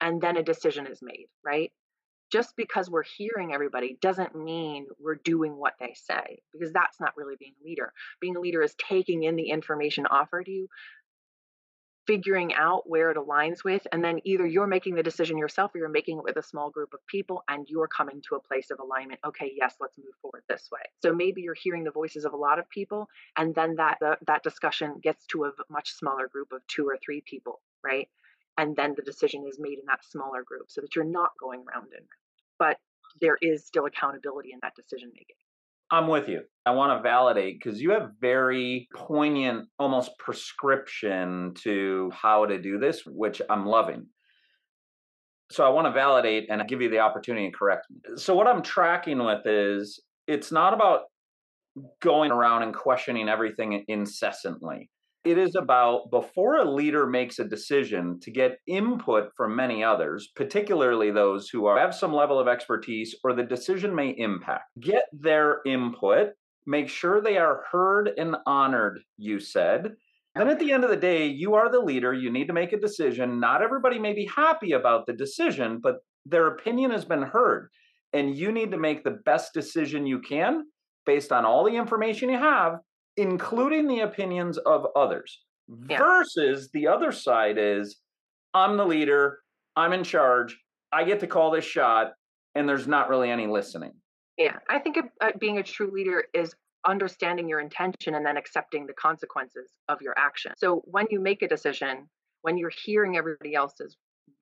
[0.01, 1.71] and then a decision is made, right?
[2.31, 7.17] Just because we're hearing everybody doesn't mean we're doing what they say because that's not
[7.17, 7.93] really being a leader.
[8.19, 10.67] Being a leader is taking in the information offered you,
[12.07, 15.77] figuring out where it aligns with, and then either you're making the decision yourself or
[15.77, 18.71] you're making it with a small group of people and you're coming to a place
[18.71, 19.19] of alignment.
[19.25, 20.81] Okay, yes, let's move forward this way.
[21.03, 24.43] So maybe you're hearing the voices of a lot of people and then that that
[24.43, 28.07] discussion gets to a much smaller group of two or three people, right?
[28.59, 31.59] And then the decision is made in that smaller group so that you're not going
[31.59, 32.07] round and round.
[32.59, 32.77] But
[33.21, 35.37] there is still accountability in that decision making.
[35.91, 36.41] I'm with you.
[36.65, 42.77] I want to validate because you have very poignant, almost prescription to how to do
[42.77, 44.07] this, which I'm loving.
[45.51, 48.17] So I want to validate and give you the opportunity to correct me.
[48.17, 51.03] So what I'm tracking with is it's not about
[52.01, 54.89] going around and questioning everything incessantly.
[55.25, 60.29] It is about before a leader makes a decision to get input from many others,
[60.35, 64.65] particularly those who have some level of expertise or the decision may impact.
[64.79, 66.29] Get their input,
[66.65, 69.95] make sure they are heard and honored, you said,
[70.35, 72.13] then at the end of the day, you are the leader.
[72.13, 73.41] You need to make a decision.
[73.41, 77.69] Not everybody may be happy about the decision, but their opinion has been heard.
[78.13, 80.63] And you need to make the best decision you can
[81.05, 82.77] based on all the information you have,
[83.17, 85.39] including the opinions of others.
[85.89, 85.99] Yeah.
[85.99, 87.97] Versus the other side is
[88.53, 89.39] I'm the leader,
[89.75, 90.57] I'm in charge,
[90.91, 92.13] I get to call this shot,
[92.55, 93.93] and there's not really any listening.
[94.37, 96.55] Yeah, I think uh, being a true leader is
[96.87, 100.53] understanding your intention and then accepting the consequences of your action.
[100.57, 102.09] So when you make a decision,
[102.41, 103.97] when you're hearing everybody else's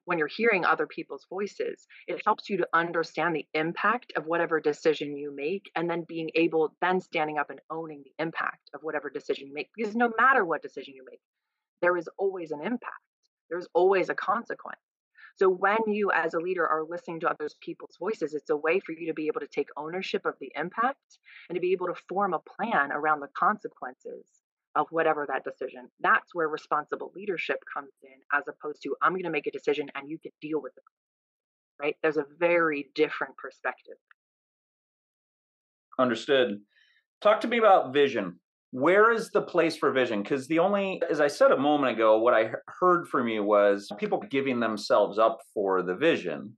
[0.08, 4.62] when you're hearing other people's voices, it helps you to understand the impact of whatever
[4.62, 8.80] decision you make and then being able, then standing up and owning the impact of
[8.84, 9.70] whatever decision you make.
[9.76, 11.20] Because no matter what decision you make,
[11.82, 13.04] there is always an impact,
[13.50, 14.80] there's always a consequence.
[15.36, 18.80] So when you as a leader are listening to other people's voices, it's a way
[18.80, 21.88] for you to be able to take ownership of the impact and to be able
[21.88, 24.24] to form a plan around the consequences
[24.78, 25.90] of whatever that decision.
[26.00, 29.90] That's where responsible leadership comes in as opposed to I'm going to make a decision
[29.96, 30.84] and you can deal with it.
[31.80, 31.96] Right?
[32.02, 33.98] There's a very different perspective.
[36.00, 36.62] Understood.
[37.22, 38.40] Talk to me about vision
[38.72, 40.22] where is the place for vision?
[40.22, 43.90] Because the only, as I said a moment ago, what I heard from you was
[43.98, 46.56] people giving themselves up for the vision.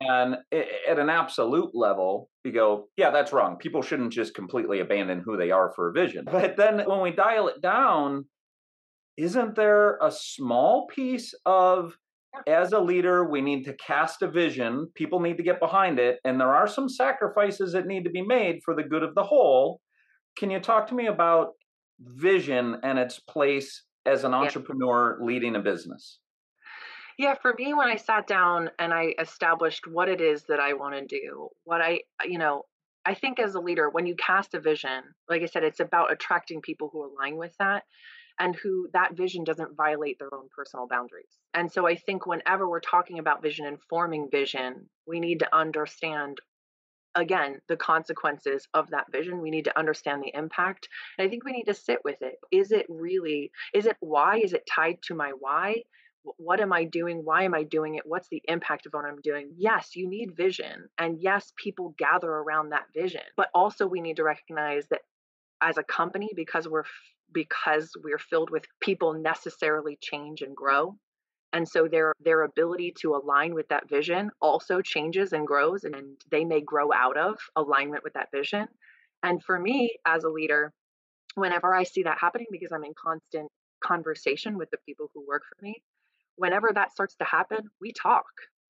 [0.00, 3.56] And at an absolute level, you go, yeah, that's wrong.
[3.58, 6.24] People shouldn't just completely abandon who they are for a vision.
[6.24, 8.24] But then when we dial it down,
[9.18, 11.96] isn't there a small piece of
[12.46, 14.88] as a leader, we need to cast a vision.
[14.94, 16.18] People need to get behind it.
[16.24, 19.24] And there are some sacrifices that need to be made for the good of the
[19.24, 19.80] whole.
[20.38, 21.48] Can you talk to me about
[21.98, 26.20] vision and its place as an entrepreneur leading a business?
[27.20, 30.72] Yeah, for me, when I sat down and I established what it is that I
[30.72, 32.62] want to do, what I, uh, you know,
[33.04, 36.10] I think as a leader, when you cast a vision, like I said, it's about
[36.10, 37.82] attracting people who align with that
[38.38, 41.36] and who that vision doesn't violate their own personal boundaries.
[41.52, 45.54] And so I think whenever we're talking about vision and forming vision, we need to
[45.54, 46.38] understand
[47.14, 49.42] again the consequences of that vision.
[49.42, 50.88] We need to understand the impact.
[51.18, 52.36] And i think we need to sit with it.
[52.50, 54.38] Is it really is it why?
[54.38, 55.82] Is it tied to my why
[56.36, 57.22] what am i doing?
[57.24, 58.02] Why am i doing it?
[58.06, 59.52] What's the impact of what i'm doing?
[59.56, 64.16] Yes you need vision and yes people gather around that vision but also we need
[64.16, 65.00] to recognize that
[65.60, 66.84] as a company because we're
[67.32, 70.96] because we're filled with people necessarily change and grow
[71.52, 76.20] and so their their ability to align with that vision also changes and grows and
[76.30, 78.66] they may grow out of alignment with that vision
[79.22, 80.72] and for me as a leader
[81.34, 83.48] whenever i see that happening because i'm in constant
[83.82, 85.82] conversation with the people who work for me
[86.40, 88.24] whenever that starts to happen we talk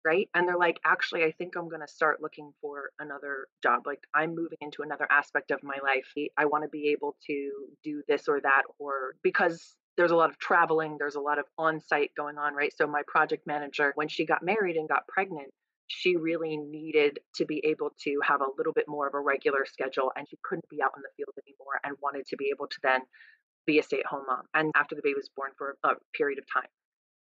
[0.05, 3.81] right and they're like actually i think i'm going to start looking for another job
[3.85, 7.51] like i'm moving into another aspect of my life i want to be able to
[7.83, 11.45] do this or that or because there's a lot of traveling, there's a lot of
[11.57, 12.73] on site going on, right?
[12.75, 15.51] So, my project manager, when she got married and got pregnant,
[15.87, 19.65] she really needed to be able to have a little bit more of a regular
[19.65, 22.67] schedule and she couldn't be out in the field anymore and wanted to be able
[22.67, 23.01] to then
[23.67, 24.43] be a stay at home mom.
[24.53, 26.69] And after the baby was born for a period of time.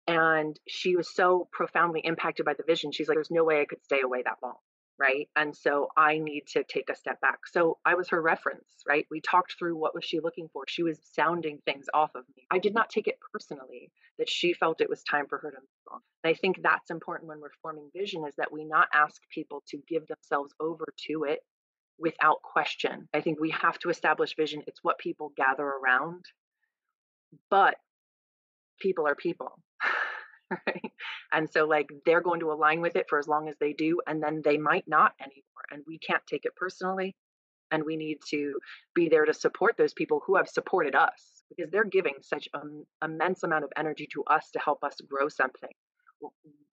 [0.07, 2.91] And she was so profoundly impacted by the vision.
[2.91, 4.55] She's like, there's no way I could stay away that long
[4.99, 5.27] right?
[5.35, 7.39] And so i need to take a step back.
[7.47, 9.05] So i was her reference right?
[9.09, 10.63] We talked through what was she looking for.
[10.67, 12.43] She was sounding things off of me.
[12.51, 15.57] I did not take it personally that she felt it was time for her to
[15.57, 15.99] move on.
[16.23, 19.63] And i think that's important when we're forming vision is that we not ask people
[19.69, 21.39] to give themselves over to it
[21.99, 23.07] without question.
[23.13, 24.63] I think we have to establish vision.
[24.67, 26.25] It's what people gather around
[27.49, 27.75] but
[28.79, 29.59] people are people
[31.31, 34.01] And so, like, they're going to align with it for as long as they do,
[34.07, 35.65] and then they might not anymore.
[35.71, 37.15] And we can't take it personally.
[37.71, 38.59] And we need to
[38.93, 42.85] be there to support those people who have supported us because they're giving such an
[43.03, 45.71] immense amount of energy to us to help us grow something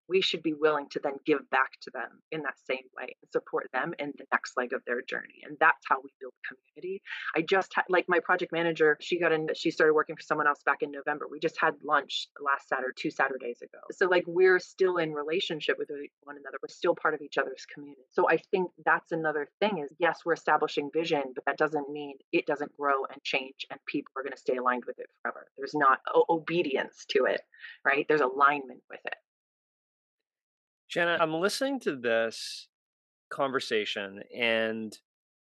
[0.08, 3.30] we should be willing to then give back to them in that same way and
[3.30, 5.42] support them in the next leg of their journey.
[5.44, 7.02] And that's how we build community.
[7.36, 10.46] I just had, like my project manager, she got in, she started working for someone
[10.46, 11.26] else back in November.
[11.30, 13.78] We just had lunch last Saturday, two Saturdays ago.
[13.92, 15.88] So, like, we're still in relationship with
[16.22, 16.58] one another.
[16.62, 18.02] We're still part of each other's community.
[18.10, 22.16] So, I think that's another thing is yes, we're establishing vision, but that doesn't mean
[22.32, 25.46] it doesn't grow and change and people are going to stay aligned with it forever.
[25.56, 27.40] There's not obedience to it,
[27.84, 28.06] right?
[28.08, 29.14] There's alignment with it.
[30.88, 32.68] Jenna, I'm listening to this
[33.30, 34.96] conversation and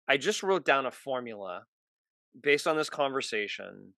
[0.09, 1.64] I just wrote down a formula
[2.41, 3.95] based on this conversation.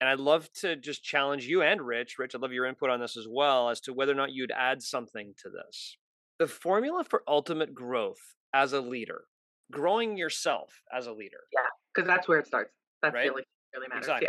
[0.00, 2.18] And I'd love to just challenge you and Rich.
[2.18, 4.50] Rich, I'd love your input on this as well as to whether or not you'd
[4.50, 5.96] add something to this.
[6.38, 9.24] The formula for ultimate growth as a leader,
[9.70, 11.40] growing yourself as a leader.
[11.52, 12.72] Yeah, because that's where it starts.
[13.02, 13.28] That's right?
[13.28, 14.08] really, really matters.
[14.08, 14.28] Exactly.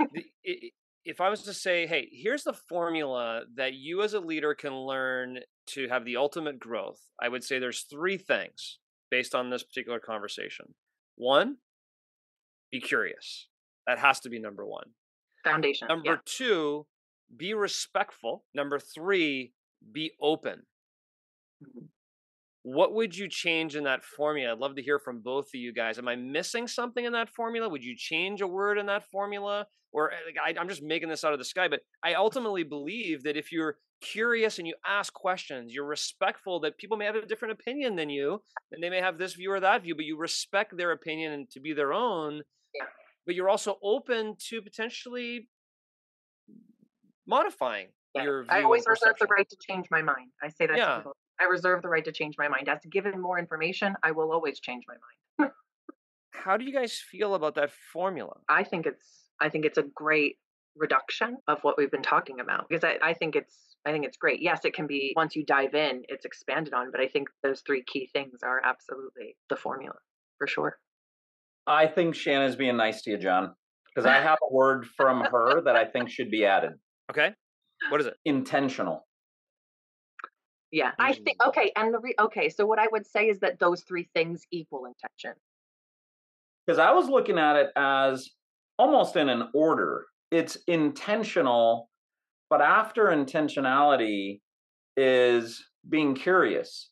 [0.44, 0.70] Yeah.
[1.04, 4.74] If I was to say, hey, here's the formula that you as a leader can
[4.74, 5.38] learn
[5.68, 8.78] to have the ultimate growth, I would say there's three things
[9.10, 10.74] based on this particular conversation.
[11.16, 11.56] One,
[12.70, 13.48] be curious.
[13.86, 14.86] That has to be number one.
[15.44, 15.88] Foundation.
[15.88, 16.16] Number yeah.
[16.26, 16.86] two,
[17.36, 18.44] be respectful.
[18.54, 19.52] Number three,
[19.92, 20.62] be open.
[21.64, 21.86] Mm-hmm.
[22.62, 24.52] What would you change in that formula?
[24.52, 25.98] I'd love to hear from both of you guys.
[25.98, 27.68] Am I missing something in that formula?
[27.68, 29.66] Would you change a word in that formula?
[29.92, 33.22] Or eh, I, I'm just making this out of the sky, but I ultimately believe
[33.22, 37.26] that if you're curious and you ask questions, you're respectful that people may have a
[37.26, 38.42] different opinion than you,
[38.72, 41.50] and they may have this view or that view, but you respect their opinion and
[41.50, 42.42] to be their own.
[42.74, 42.86] Yeah.
[43.26, 45.48] But you're also open to potentially
[47.26, 48.22] modifying yeah.
[48.22, 48.52] your view.
[48.52, 50.28] I always reserve the right to change my mind.
[50.42, 51.02] I say that yeah.
[51.40, 51.50] To people.
[51.50, 52.68] I reserve the right to change my mind.
[52.68, 54.94] As given more information, I will always change my
[55.38, 55.52] mind.
[56.32, 58.36] How do you guys feel about that formula?
[58.48, 60.36] I think it's I think it's a great
[60.76, 63.54] reduction of what we've been talking about because I, I think it's
[63.86, 64.42] I think it's great.
[64.42, 67.62] Yes, it can be once you dive in, it's expanded on, but I think those
[67.62, 69.96] three key things are absolutely the formula
[70.38, 70.78] for sure.
[71.66, 73.54] I think Shanna's being nice to you, John,
[73.86, 76.72] because I have a word from her that I think should be added.
[77.10, 77.32] Okay.
[77.90, 78.14] What is it?
[78.24, 79.06] Intentional.
[80.72, 81.48] Yeah, I think mm.
[81.48, 82.48] okay, and the re- okay.
[82.48, 85.32] So what I would say is that those three things equal intention.
[86.66, 88.30] Because I was looking at it as
[88.78, 90.06] almost in an order.
[90.30, 91.90] It's intentional,
[92.48, 94.40] but after intentionality
[94.96, 96.90] is being curious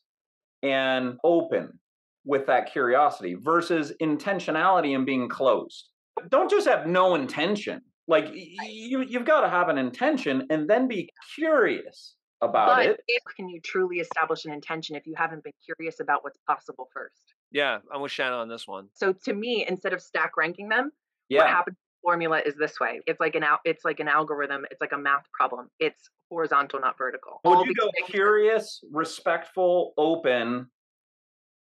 [0.61, 1.79] and open
[2.25, 5.89] with that curiosity versus intentionality and being closed.
[6.29, 7.81] Don't just have no intention.
[8.07, 12.99] Like you, you've got to have an intention and then be curious about but it.
[13.07, 16.89] If can you truly establish an intention if you haven't been curious about what's possible
[16.93, 17.21] first?
[17.51, 18.87] Yeah, I'm with Shanna on this one.
[18.93, 20.91] So to me, instead of stack ranking them,
[21.29, 21.39] yeah.
[21.39, 23.01] what happens formula is this way.
[23.05, 24.65] It's like an al- it's like an algorithm.
[24.71, 25.69] It's like a math problem.
[25.79, 27.41] It's horizontal, not vertical.
[27.45, 30.67] Would you go curious, respectful, open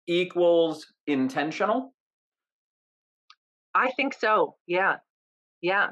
[0.08, 1.94] equals intentional?
[3.74, 4.56] I think so.
[4.66, 4.98] Yeah.
[5.62, 5.90] Yeah.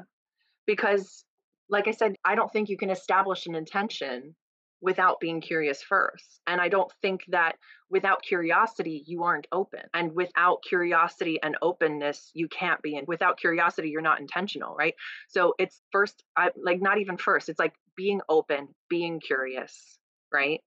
[0.66, 1.24] Because
[1.68, 4.34] like I said, I don't think you can establish an intention
[4.80, 6.40] without being curious first.
[6.46, 7.56] And I don't think that
[7.88, 9.80] without curiosity, you aren't open.
[9.94, 13.04] And without curiosity and openness, you can't be in.
[13.06, 14.94] Without curiosity, you're not intentional, right?
[15.28, 19.98] So it's first, I, like not even first, it's like being open, being curious,
[20.32, 20.60] right?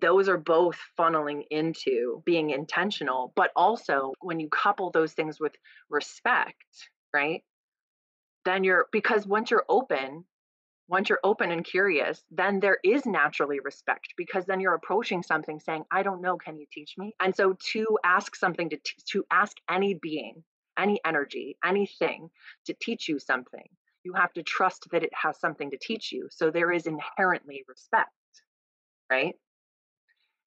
[0.00, 3.32] Those are both funneling into being intentional.
[3.36, 5.52] But also, when you couple those things with
[5.88, 6.54] respect,
[7.14, 7.42] right?
[8.44, 10.24] Then you're, because once you're open,
[10.92, 15.58] once you're open and curious, then there is naturally respect because then you're approaching something
[15.58, 17.14] saying, I don't know, can you teach me?
[17.18, 20.44] And so to ask something, to, t- to ask any being,
[20.78, 22.28] any energy, anything
[22.66, 23.64] to teach you something,
[24.04, 26.28] you have to trust that it has something to teach you.
[26.30, 28.10] So there is inherently respect,
[29.10, 29.34] right?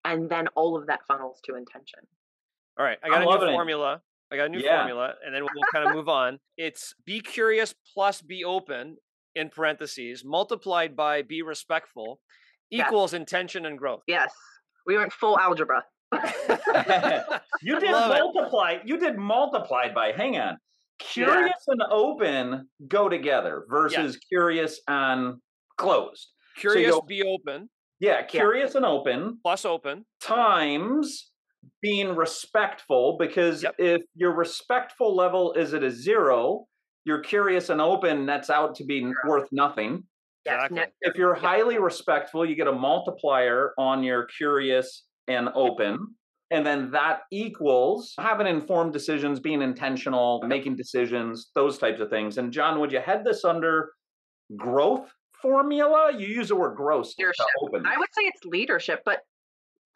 [0.03, 2.01] And then all of that funnels to intention.
[2.77, 4.01] All right, I got I'm a new formula.
[4.31, 4.83] I got a new yeah.
[4.83, 6.39] formula, and then we'll kind of move on.
[6.55, 8.97] It's be curious plus be open
[9.35, 12.19] in parentheses multiplied by be respectful
[12.71, 13.19] equals yes.
[13.19, 14.03] intention and growth.
[14.07, 14.31] Yes.
[14.85, 15.83] We went full algebra.
[17.61, 18.71] you did Love multiply.
[18.73, 18.81] It.
[18.85, 20.11] You did multiplied by.
[20.15, 20.57] Hang on.
[20.99, 21.73] Curious yeah.
[21.73, 24.17] and open go together versus yes.
[24.29, 25.35] curious and
[25.77, 26.31] closed.
[26.57, 27.69] Curious so be open.
[27.99, 28.77] Yeah, curious yeah.
[28.77, 29.39] and open.
[29.43, 30.05] Plus open.
[30.21, 31.31] Times
[31.81, 33.75] being respectful because yep.
[33.77, 36.67] if your respectful level is at a zero,
[37.05, 40.03] you're curious and open that's out to be worth nothing.
[40.45, 40.81] Exactly.
[41.01, 46.15] If you're highly respectful, you get a multiplier on your curious and open.
[46.51, 52.37] And then that equals having informed decisions, being intentional, making decisions, those types of things.
[52.37, 53.93] And John, would you head this under
[54.55, 55.09] growth
[55.41, 56.11] formula?
[56.15, 57.11] You use the word growth.
[57.17, 57.45] Leadership.
[57.85, 59.21] I would say it's leadership, but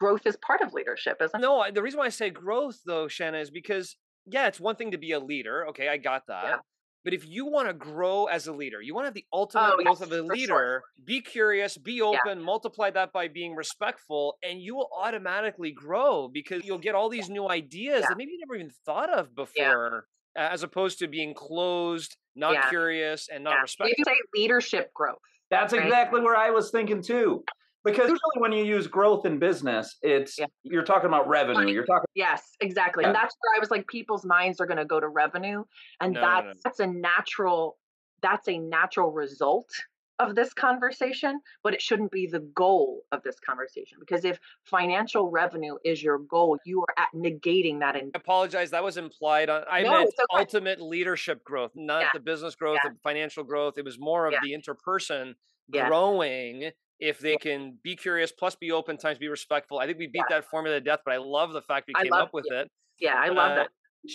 [0.00, 1.42] growth is part of leadership, isn't it?
[1.42, 3.94] No, the reason why I say growth, though, Shanna, is because,
[4.26, 5.68] yeah, it's one thing to be a leader.
[5.68, 6.44] Okay, I got that.
[6.44, 6.56] Yeah.
[7.04, 9.72] But if you want to grow as a leader, you want to have the ultimate
[9.72, 10.82] oh, growth yes, of a leader, sure.
[11.04, 12.44] be curious, be open, yeah.
[12.44, 17.30] multiply that by being respectful, and you will automatically grow because you'll get all these
[17.30, 18.08] new ideas yeah.
[18.08, 20.04] that maybe you never even thought of before,
[20.36, 20.48] yeah.
[20.52, 23.94] as opposed to being closed, not curious, and not respectful.
[23.96, 25.18] You say leadership growth.
[25.50, 25.82] That's right?
[25.82, 27.42] exactly where I was thinking too.
[27.84, 30.46] Because usually when you use growth in business, it's yeah.
[30.62, 31.72] you're talking about revenue.
[31.72, 33.04] You're talking Yes, exactly.
[33.04, 33.08] Yeah.
[33.08, 35.64] And that's where I was like people's minds are going to go to revenue
[36.00, 36.58] and no, that's no, no.
[36.64, 37.78] that's a natural
[38.22, 39.70] that's a natural result
[40.18, 43.96] of this conversation, but it shouldn't be the goal of this conversation.
[43.98, 47.96] Because if financial revenue is your goal, you are at negating that.
[47.96, 48.70] In- I apologize.
[48.70, 49.64] That was implied on.
[49.70, 50.38] I No, meant okay.
[50.38, 52.08] ultimate leadership growth, not Yeah.
[52.12, 52.90] the business growth, Yeah.
[52.90, 53.78] the financial growth.
[53.78, 54.40] It was more of Yeah.
[54.42, 55.36] the interperson
[55.68, 55.88] Yeah.
[55.88, 56.70] growing.
[57.00, 59.78] If they can be curious, plus be open, times be respectful.
[59.78, 62.02] I think we beat that formula to death, but I love the fact we I
[62.02, 62.60] came love- up with yeah.
[62.60, 62.68] it.
[63.00, 63.68] yeah, I love Uh, that.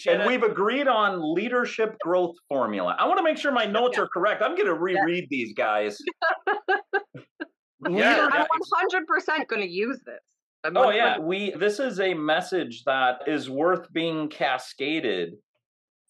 [0.07, 2.95] And we've agreed on leadership growth formula.
[2.97, 4.41] I want to make sure my notes are correct.
[4.41, 5.97] I'm going to reread these guys.
[7.87, 10.19] Yeah, I'm 100% going to use this.
[10.63, 15.35] I'm Oh yeah, we this is a message that is worth being cascaded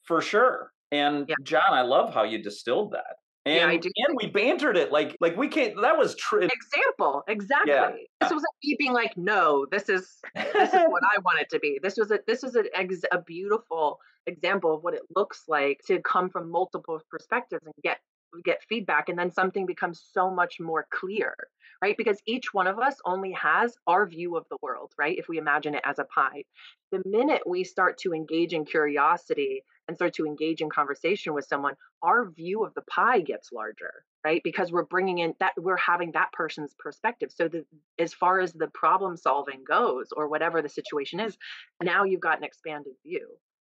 [0.04, 0.72] for sure.
[0.92, 1.36] And Yeah.
[1.44, 3.16] John, I love how you distilled that.
[3.46, 6.42] And Yeah, I do and we bantered it like like we can't that was true.
[6.42, 8.10] Example, exactly.
[8.20, 11.60] This wasn't me being like, no, this is this is what I want it to
[11.60, 11.80] be.
[11.82, 15.82] This was a this was a, ex, a beautiful example of what it looks like
[15.86, 18.00] to come from multiple perspectives and get
[18.44, 21.36] get feedback and then something becomes so much more clear
[21.82, 21.98] right?
[21.98, 25.18] Because each one of us only has our view of the world right?
[25.18, 26.46] If we imagine it as a pie.
[26.92, 31.46] The minute we start to engage in curiosity and start to engage in conversation with
[31.46, 34.42] someone our view of the pie gets larger right?
[34.44, 37.32] Because we're bringing in that we're having that person's perspective.
[37.32, 37.66] So that
[38.00, 41.38] as far as the problem solving goes or whatever the situation is
[41.84, 43.28] now you've got an expanded view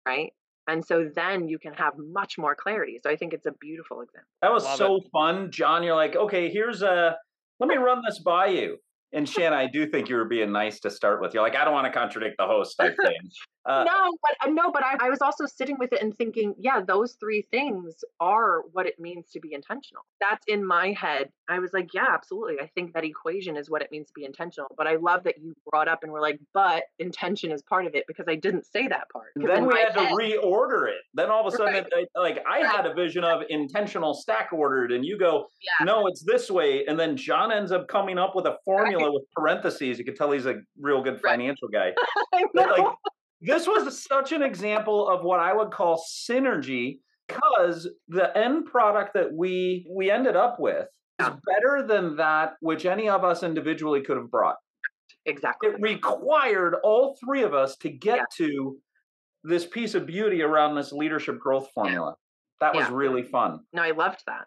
[0.07, 0.33] right
[0.69, 4.01] and so then you can have much more clarity so i think it's a beautiful
[4.01, 5.83] example That was Love so fun, John.
[5.83, 7.17] You're like, okay, here's a.
[7.61, 8.79] Let me run this by you.
[9.13, 11.33] And Shanna, I do think you were being nice to start with.
[11.33, 13.17] You're like, I don't want to contradict the host type thing.
[13.65, 16.55] Uh, no but uh, no but I, I was also sitting with it and thinking
[16.59, 21.31] yeah those three things are what it means to be intentional that's in my head
[21.49, 24.25] i was like yeah absolutely i think that equation is what it means to be
[24.25, 27.87] intentional but i love that you brought up and were like but intention is part
[27.87, 29.29] of it because i didn't say that part.
[29.37, 31.03] then we had to reorder it.
[31.15, 31.87] Then all of a sudden, Right.
[31.93, 36.07] it, like I had a vision of intentional stack ordered, and you go, yeah no,
[36.07, 36.85] it's this way.
[36.87, 39.99] And then John ends up coming up with a formula with parentheses.
[39.99, 41.33] You can tell he's a real good Right.
[41.33, 41.93] financial guy.
[42.55, 42.87] But, like,
[43.41, 49.15] this was such an example of what I would call synergy because the end product
[49.15, 50.87] that we we ended up with
[51.19, 51.37] Yeah.
[51.47, 54.57] better than that which any of us individually could have brought.
[55.25, 58.25] exactly It required all three of us to get Yeah.
[58.37, 58.79] to
[59.45, 62.15] this piece of beauty around this leadership growth formula.
[62.61, 63.61] That was really fun.
[63.73, 64.47] no i loved that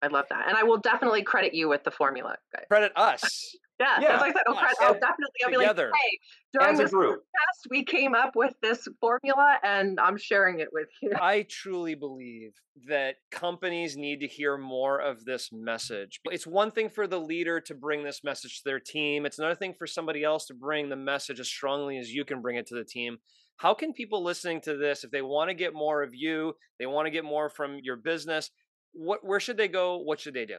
[0.00, 2.36] i love that and i will definitely credit you with the formula
[2.68, 4.16] credit us yeah, Yeah.
[4.16, 4.60] as I said, I'll, Us.
[4.60, 6.18] credit, I'll definitely I'll be like, hey,
[6.52, 7.20] during As a this group.
[7.20, 11.12] podcast, we came up with this formula, and I'm sharing it with you.
[11.20, 12.52] I truly believe
[12.88, 16.20] that companies need to hear more of this message.
[16.26, 19.54] It's one thing for the leader to bring this message to their team, it's another
[19.54, 22.66] thing for somebody else to bring the message as strongly as you can bring it
[22.68, 23.18] to the team.
[23.56, 26.86] How can people listening to this, if they want to get more of you, they
[26.86, 28.50] want to get more from your business,
[28.92, 29.98] what where should they go?
[29.98, 30.56] What should they do?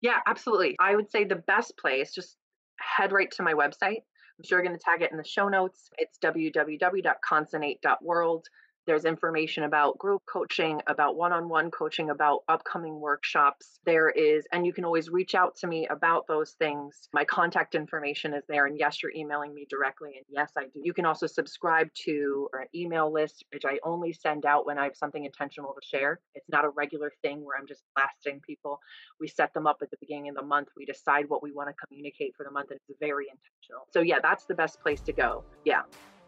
[0.00, 0.76] Yeah, absolutely.
[0.78, 2.36] I would say the best place, just
[2.78, 4.02] head right to my website.
[4.38, 5.90] I'm sure you're going to tag it in the show notes.
[5.98, 8.46] It's www.consonate.world.
[8.88, 13.80] There's information about group coaching, about one on one coaching, about upcoming workshops.
[13.84, 17.10] There is, and you can always reach out to me about those things.
[17.12, 18.64] My contact information is there.
[18.64, 20.12] And yes, you're emailing me directly.
[20.16, 20.80] And yes, I do.
[20.82, 24.84] You can also subscribe to an email list, which I only send out when I
[24.84, 26.20] have something intentional to share.
[26.34, 28.80] It's not a regular thing where I'm just blasting people.
[29.20, 30.68] We set them up at the beginning of the month.
[30.78, 33.86] We decide what we want to communicate for the month, and it's very intentional.
[33.92, 35.44] So, yeah, that's the best place to go.
[35.66, 35.82] Yeah.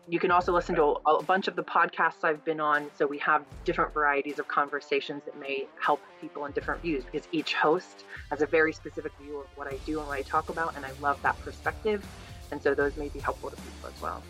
[0.08, 2.90] You can also listen to a a bunch of the podcasts I've been on.
[2.96, 7.28] So we have different varieties of conversations that may help people in different views because
[7.30, 10.48] each host has a very specific view of what I do and what I talk
[10.48, 10.76] about.
[10.76, 12.04] And I love that perspective.
[12.50, 14.22] And so those may be helpful to people as well.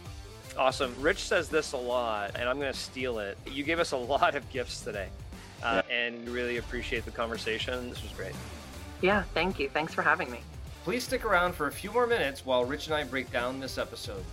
[0.59, 0.95] Awesome.
[1.01, 3.39] Rich says this a lot, and I'm going to steal it.
[3.47, 5.09] You gave us a lot of gifts today,
[5.62, 7.89] uh, and we really appreciate the conversation.
[7.89, 8.35] This was great.
[9.01, 9.23] Yeah.
[9.33, 9.68] Thank you.
[9.68, 10.41] Thanks for having me.
[10.85, 13.79] Please stick around for a few more minutes while Rich and I break down this
[13.79, 14.25] episode.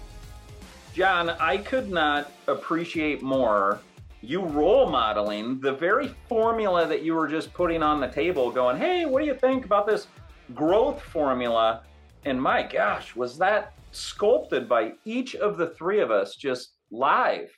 [0.98, 3.82] John, I could not appreciate more
[4.22, 8.78] you role modeling the very formula that you were just putting on the table, going,
[8.78, 10.08] hey, what do you think about this
[10.56, 11.84] growth formula?
[12.26, 17.56] And my gosh, was that sculpted by each of the three of us just live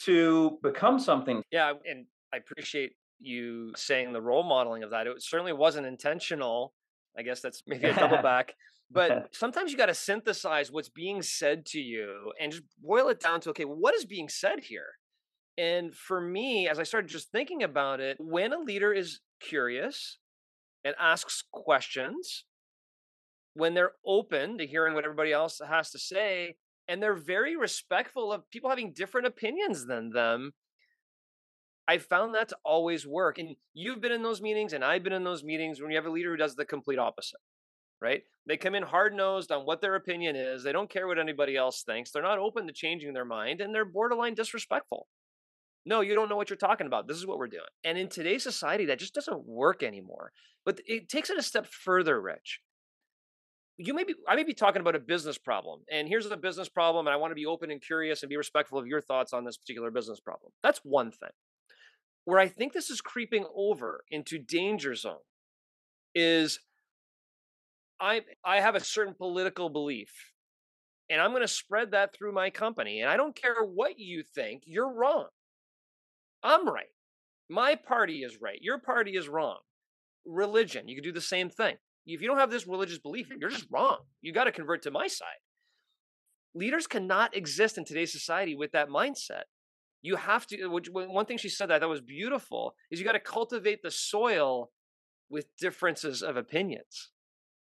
[0.00, 1.40] to become something?
[1.52, 5.06] Yeah, and I appreciate you saying the role modeling of that.
[5.06, 6.74] It certainly wasn't intentional.
[7.16, 8.54] I guess that's maybe a double back.
[8.92, 13.20] But sometimes you got to synthesize what's being said to you and just boil it
[13.20, 14.86] down to okay, what is being said here?
[15.58, 20.18] And for me, as I started just thinking about it, when a leader is curious
[20.84, 22.44] and asks questions,
[23.54, 26.56] when they're open to hearing what everybody else has to say,
[26.88, 30.52] and they're very respectful of people having different opinions than them,
[31.86, 33.38] I found that to always work.
[33.38, 36.06] And you've been in those meetings, and I've been in those meetings when you have
[36.06, 37.40] a leader who does the complete opposite,
[38.02, 38.22] right?
[38.46, 40.64] They come in hard nosed on what their opinion is.
[40.64, 42.10] They don't care what anybody else thinks.
[42.10, 45.06] They're not open to changing their mind, and they're borderline disrespectful.
[45.86, 47.08] No, you don't know what you're talking about.
[47.08, 47.62] This is what we're doing.
[47.84, 50.32] And in today's society, that just doesn't work anymore.
[50.64, 52.60] But it takes it a step further, Rich.
[53.78, 56.68] You may be, I may be talking about a business problem, and here's a business
[56.68, 59.32] problem, and I want to be open and curious and be respectful of your thoughts
[59.32, 60.52] on this particular business problem.
[60.62, 61.30] That's one thing.
[62.24, 65.24] Where I think this is creeping over into danger zone
[66.14, 66.60] is
[68.02, 70.10] I I have a certain political belief
[71.08, 74.22] and I'm going to spread that through my company and I don't care what you
[74.22, 75.28] think, you're wrong.
[76.42, 76.90] I'm right.
[77.48, 78.58] My party is right.
[78.60, 79.58] Your party is wrong.
[80.26, 81.76] Religion, you can do the same thing.
[82.04, 83.98] If you don't have this religious belief, you're just wrong.
[84.20, 85.28] You got to convert to my side.
[86.54, 89.44] Leaders cannot exist in today's society with that mindset
[90.02, 93.12] you have to which, one thing she said that that was beautiful is you got
[93.12, 94.70] to cultivate the soil
[95.30, 97.11] with differences of opinions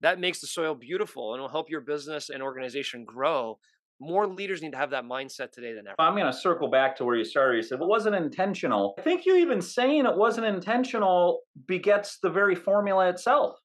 [0.04, 3.58] that makes the soil beautiful and will help your business and organization grow
[4.00, 5.94] more leaders need to have that mindset today than ever.
[5.98, 7.56] I'm going to circle back to where you started.
[7.56, 8.94] You said it wasn't intentional.
[8.98, 13.56] I think you even saying it wasn't intentional begets the very formula itself,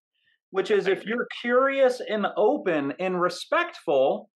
[0.52, 4.30] which is if you're curious and open and respectful,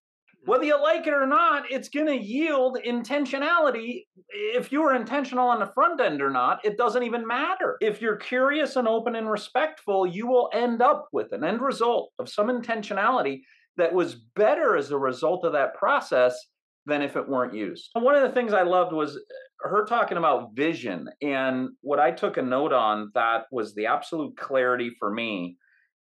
[0.45, 4.03] whether you like it or not, it's going to yield intentionality.
[4.29, 7.77] If you're intentional on the front end or not, it doesn't even matter.
[7.81, 12.11] If you're curious and open and respectful, you will end up with an end result
[12.19, 13.41] of some intentionality
[13.77, 16.37] that was better as a result of that process
[16.85, 17.89] than if it weren't used.
[17.93, 21.07] One of the things I loved was uh, her talking about vision.
[21.21, 25.57] And what I took a note on that was the absolute clarity for me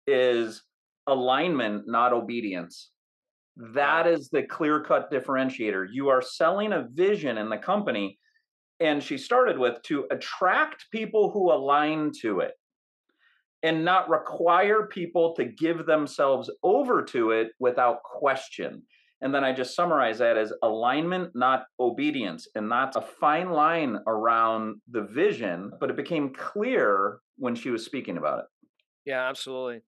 [0.08, 0.64] is
[1.08, 2.92] alignment, not obedience.
[3.60, 5.88] That is the clear cut differentiator.
[5.92, 8.18] You are selling a vision in the company.
[8.80, 12.54] And she started with to attract people who align to it
[13.62, 18.82] and not require people to give themselves over to it without question.
[19.22, 22.48] And then I just summarize that as alignment, not obedience.
[22.56, 27.84] And that's a fine line around the vision, but it became clear when she was
[27.84, 28.46] speaking about it.
[29.06, 29.82] Yeah, absolutely.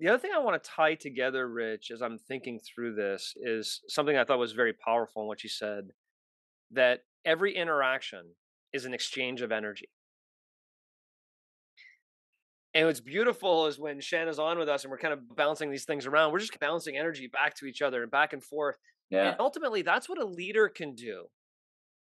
[0.00, 3.80] The other thing I want to tie together, Rich, as I'm thinking through this, is
[3.88, 5.88] something I thought was very powerful in what you said
[6.70, 8.34] that every interaction
[8.72, 9.88] is an exchange of energy.
[12.74, 15.84] And what's beautiful is when Shanna's on with us and we're kind of bouncing these
[15.84, 18.76] things around, we're just bouncing energy back to each other and back and forth.
[19.10, 19.30] Yeah.
[19.30, 21.24] And ultimately, that's what a leader can do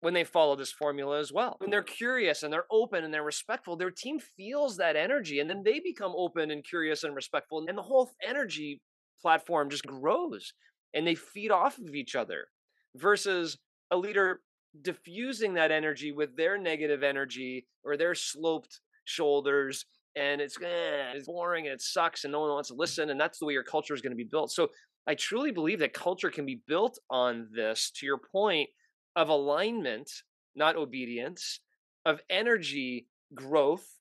[0.01, 1.57] when they follow this formula as well.
[1.59, 5.49] When they're curious and they're open and they're respectful, their team feels that energy and
[5.49, 7.65] then they become open and curious and respectful.
[7.67, 8.81] And the whole energy
[9.21, 10.53] platform just grows
[10.93, 12.47] and they feed off of each other
[12.95, 13.57] versus
[13.91, 14.41] a leader
[14.81, 19.85] diffusing that energy with their negative energy or their sloped shoulders
[20.15, 23.19] and it's, eh, it's boring and it sucks and no one wants to listen and
[23.19, 24.67] that's the way your culture is going to be built so
[25.07, 28.69] i truly believe that culture can be built on this to your point
[29.15, 30.09] of alignment,
[30.55, 31.59] not obedience,
[32.05, 33.99] of energy growth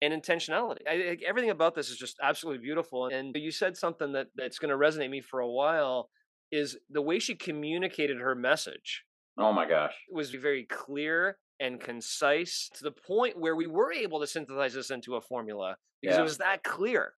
[0.00, 0.78] and intentionality.
[0.88, 3.06] I, everything about this is just absolutely beautiful.
[3.06, 6.10] And you said something that that's going to resonate me for a while
[6.52, 9.04] is the way she communicated her message.
[9.38, 9.94] Oh my gosh.
[10.08, 14.74] It was very clear and concise to the point where we were able to synthesize
[14.74, 16.20] this into a formula because yeah.
[16.20, 17.14] it was that clear.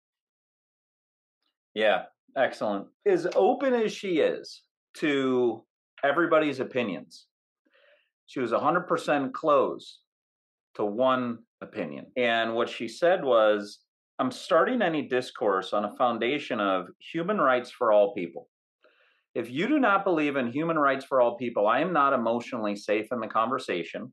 [1.74, 2.04] Yeah,
[2.36, 2.86] excellent.
[3.04, 4.62] As open as she is
[4.98, 5.64] to
[6.04, 7.26] everybody's opinions.
[8.26, 9.98] She was 100% closed
[10.74, 12.06] to one opinion.
[12.16, 13.80] And what she said was,
[14.18, 18.48] I'm starting any discourse on a foundation of human rights for all people.
[19.34, 22.74] If you do not believe in human rights for all people, I am not emotionally
[22.74, 24.12] safe in the conversation.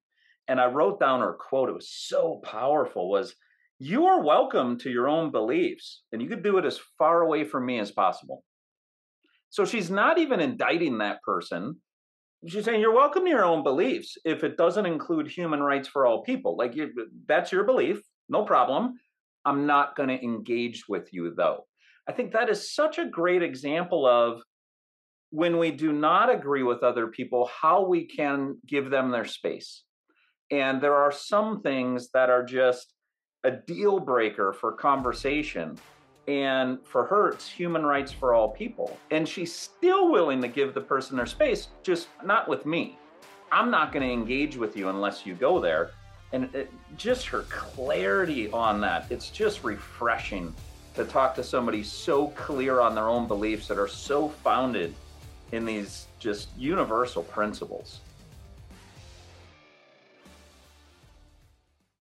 [0.50, 3.34] And I wrote down her quote, it was so powerful was
[3.80, 7.46] you are welcome to your own beliefs and you could do it as far away
[7.46, 8.44] from me as possible.
[9.54, 11.76] So she's not even indicting that person.
[12.48, 16.08] She's saying you're welcome to your own beliefs if it doesn't include human rights for
[16.08, 16.58] all people.
[16.58, 16.90] Like you,
[17.28, 18.96] that's your belief, no problem.
[19.46, 21.68] I'm not going to engage with you though.
[22.10, 24.42] I think that is such a great example of
[25.30, 29.84] when we do not agree with other people, how we can give them their space.
[30.50, 32.92] And there are some things that are just
[33.44, 35.78] a deal breaker for conversation
[36.28, 38.98] and for her, it's human rights for all people.
[39.12, 42.98] And she's still willing to give the person their space, just not with me.
[43.52, 45.92] I'm not going to engage with you unless you go there.
[46.32, 50.54] And it, just her clarity on that, it's just refreshing
[50.96, 54.96] to talk to somebody so clear on their own beliefs that are so founded
[55.52, 58.00] in these just universal principles.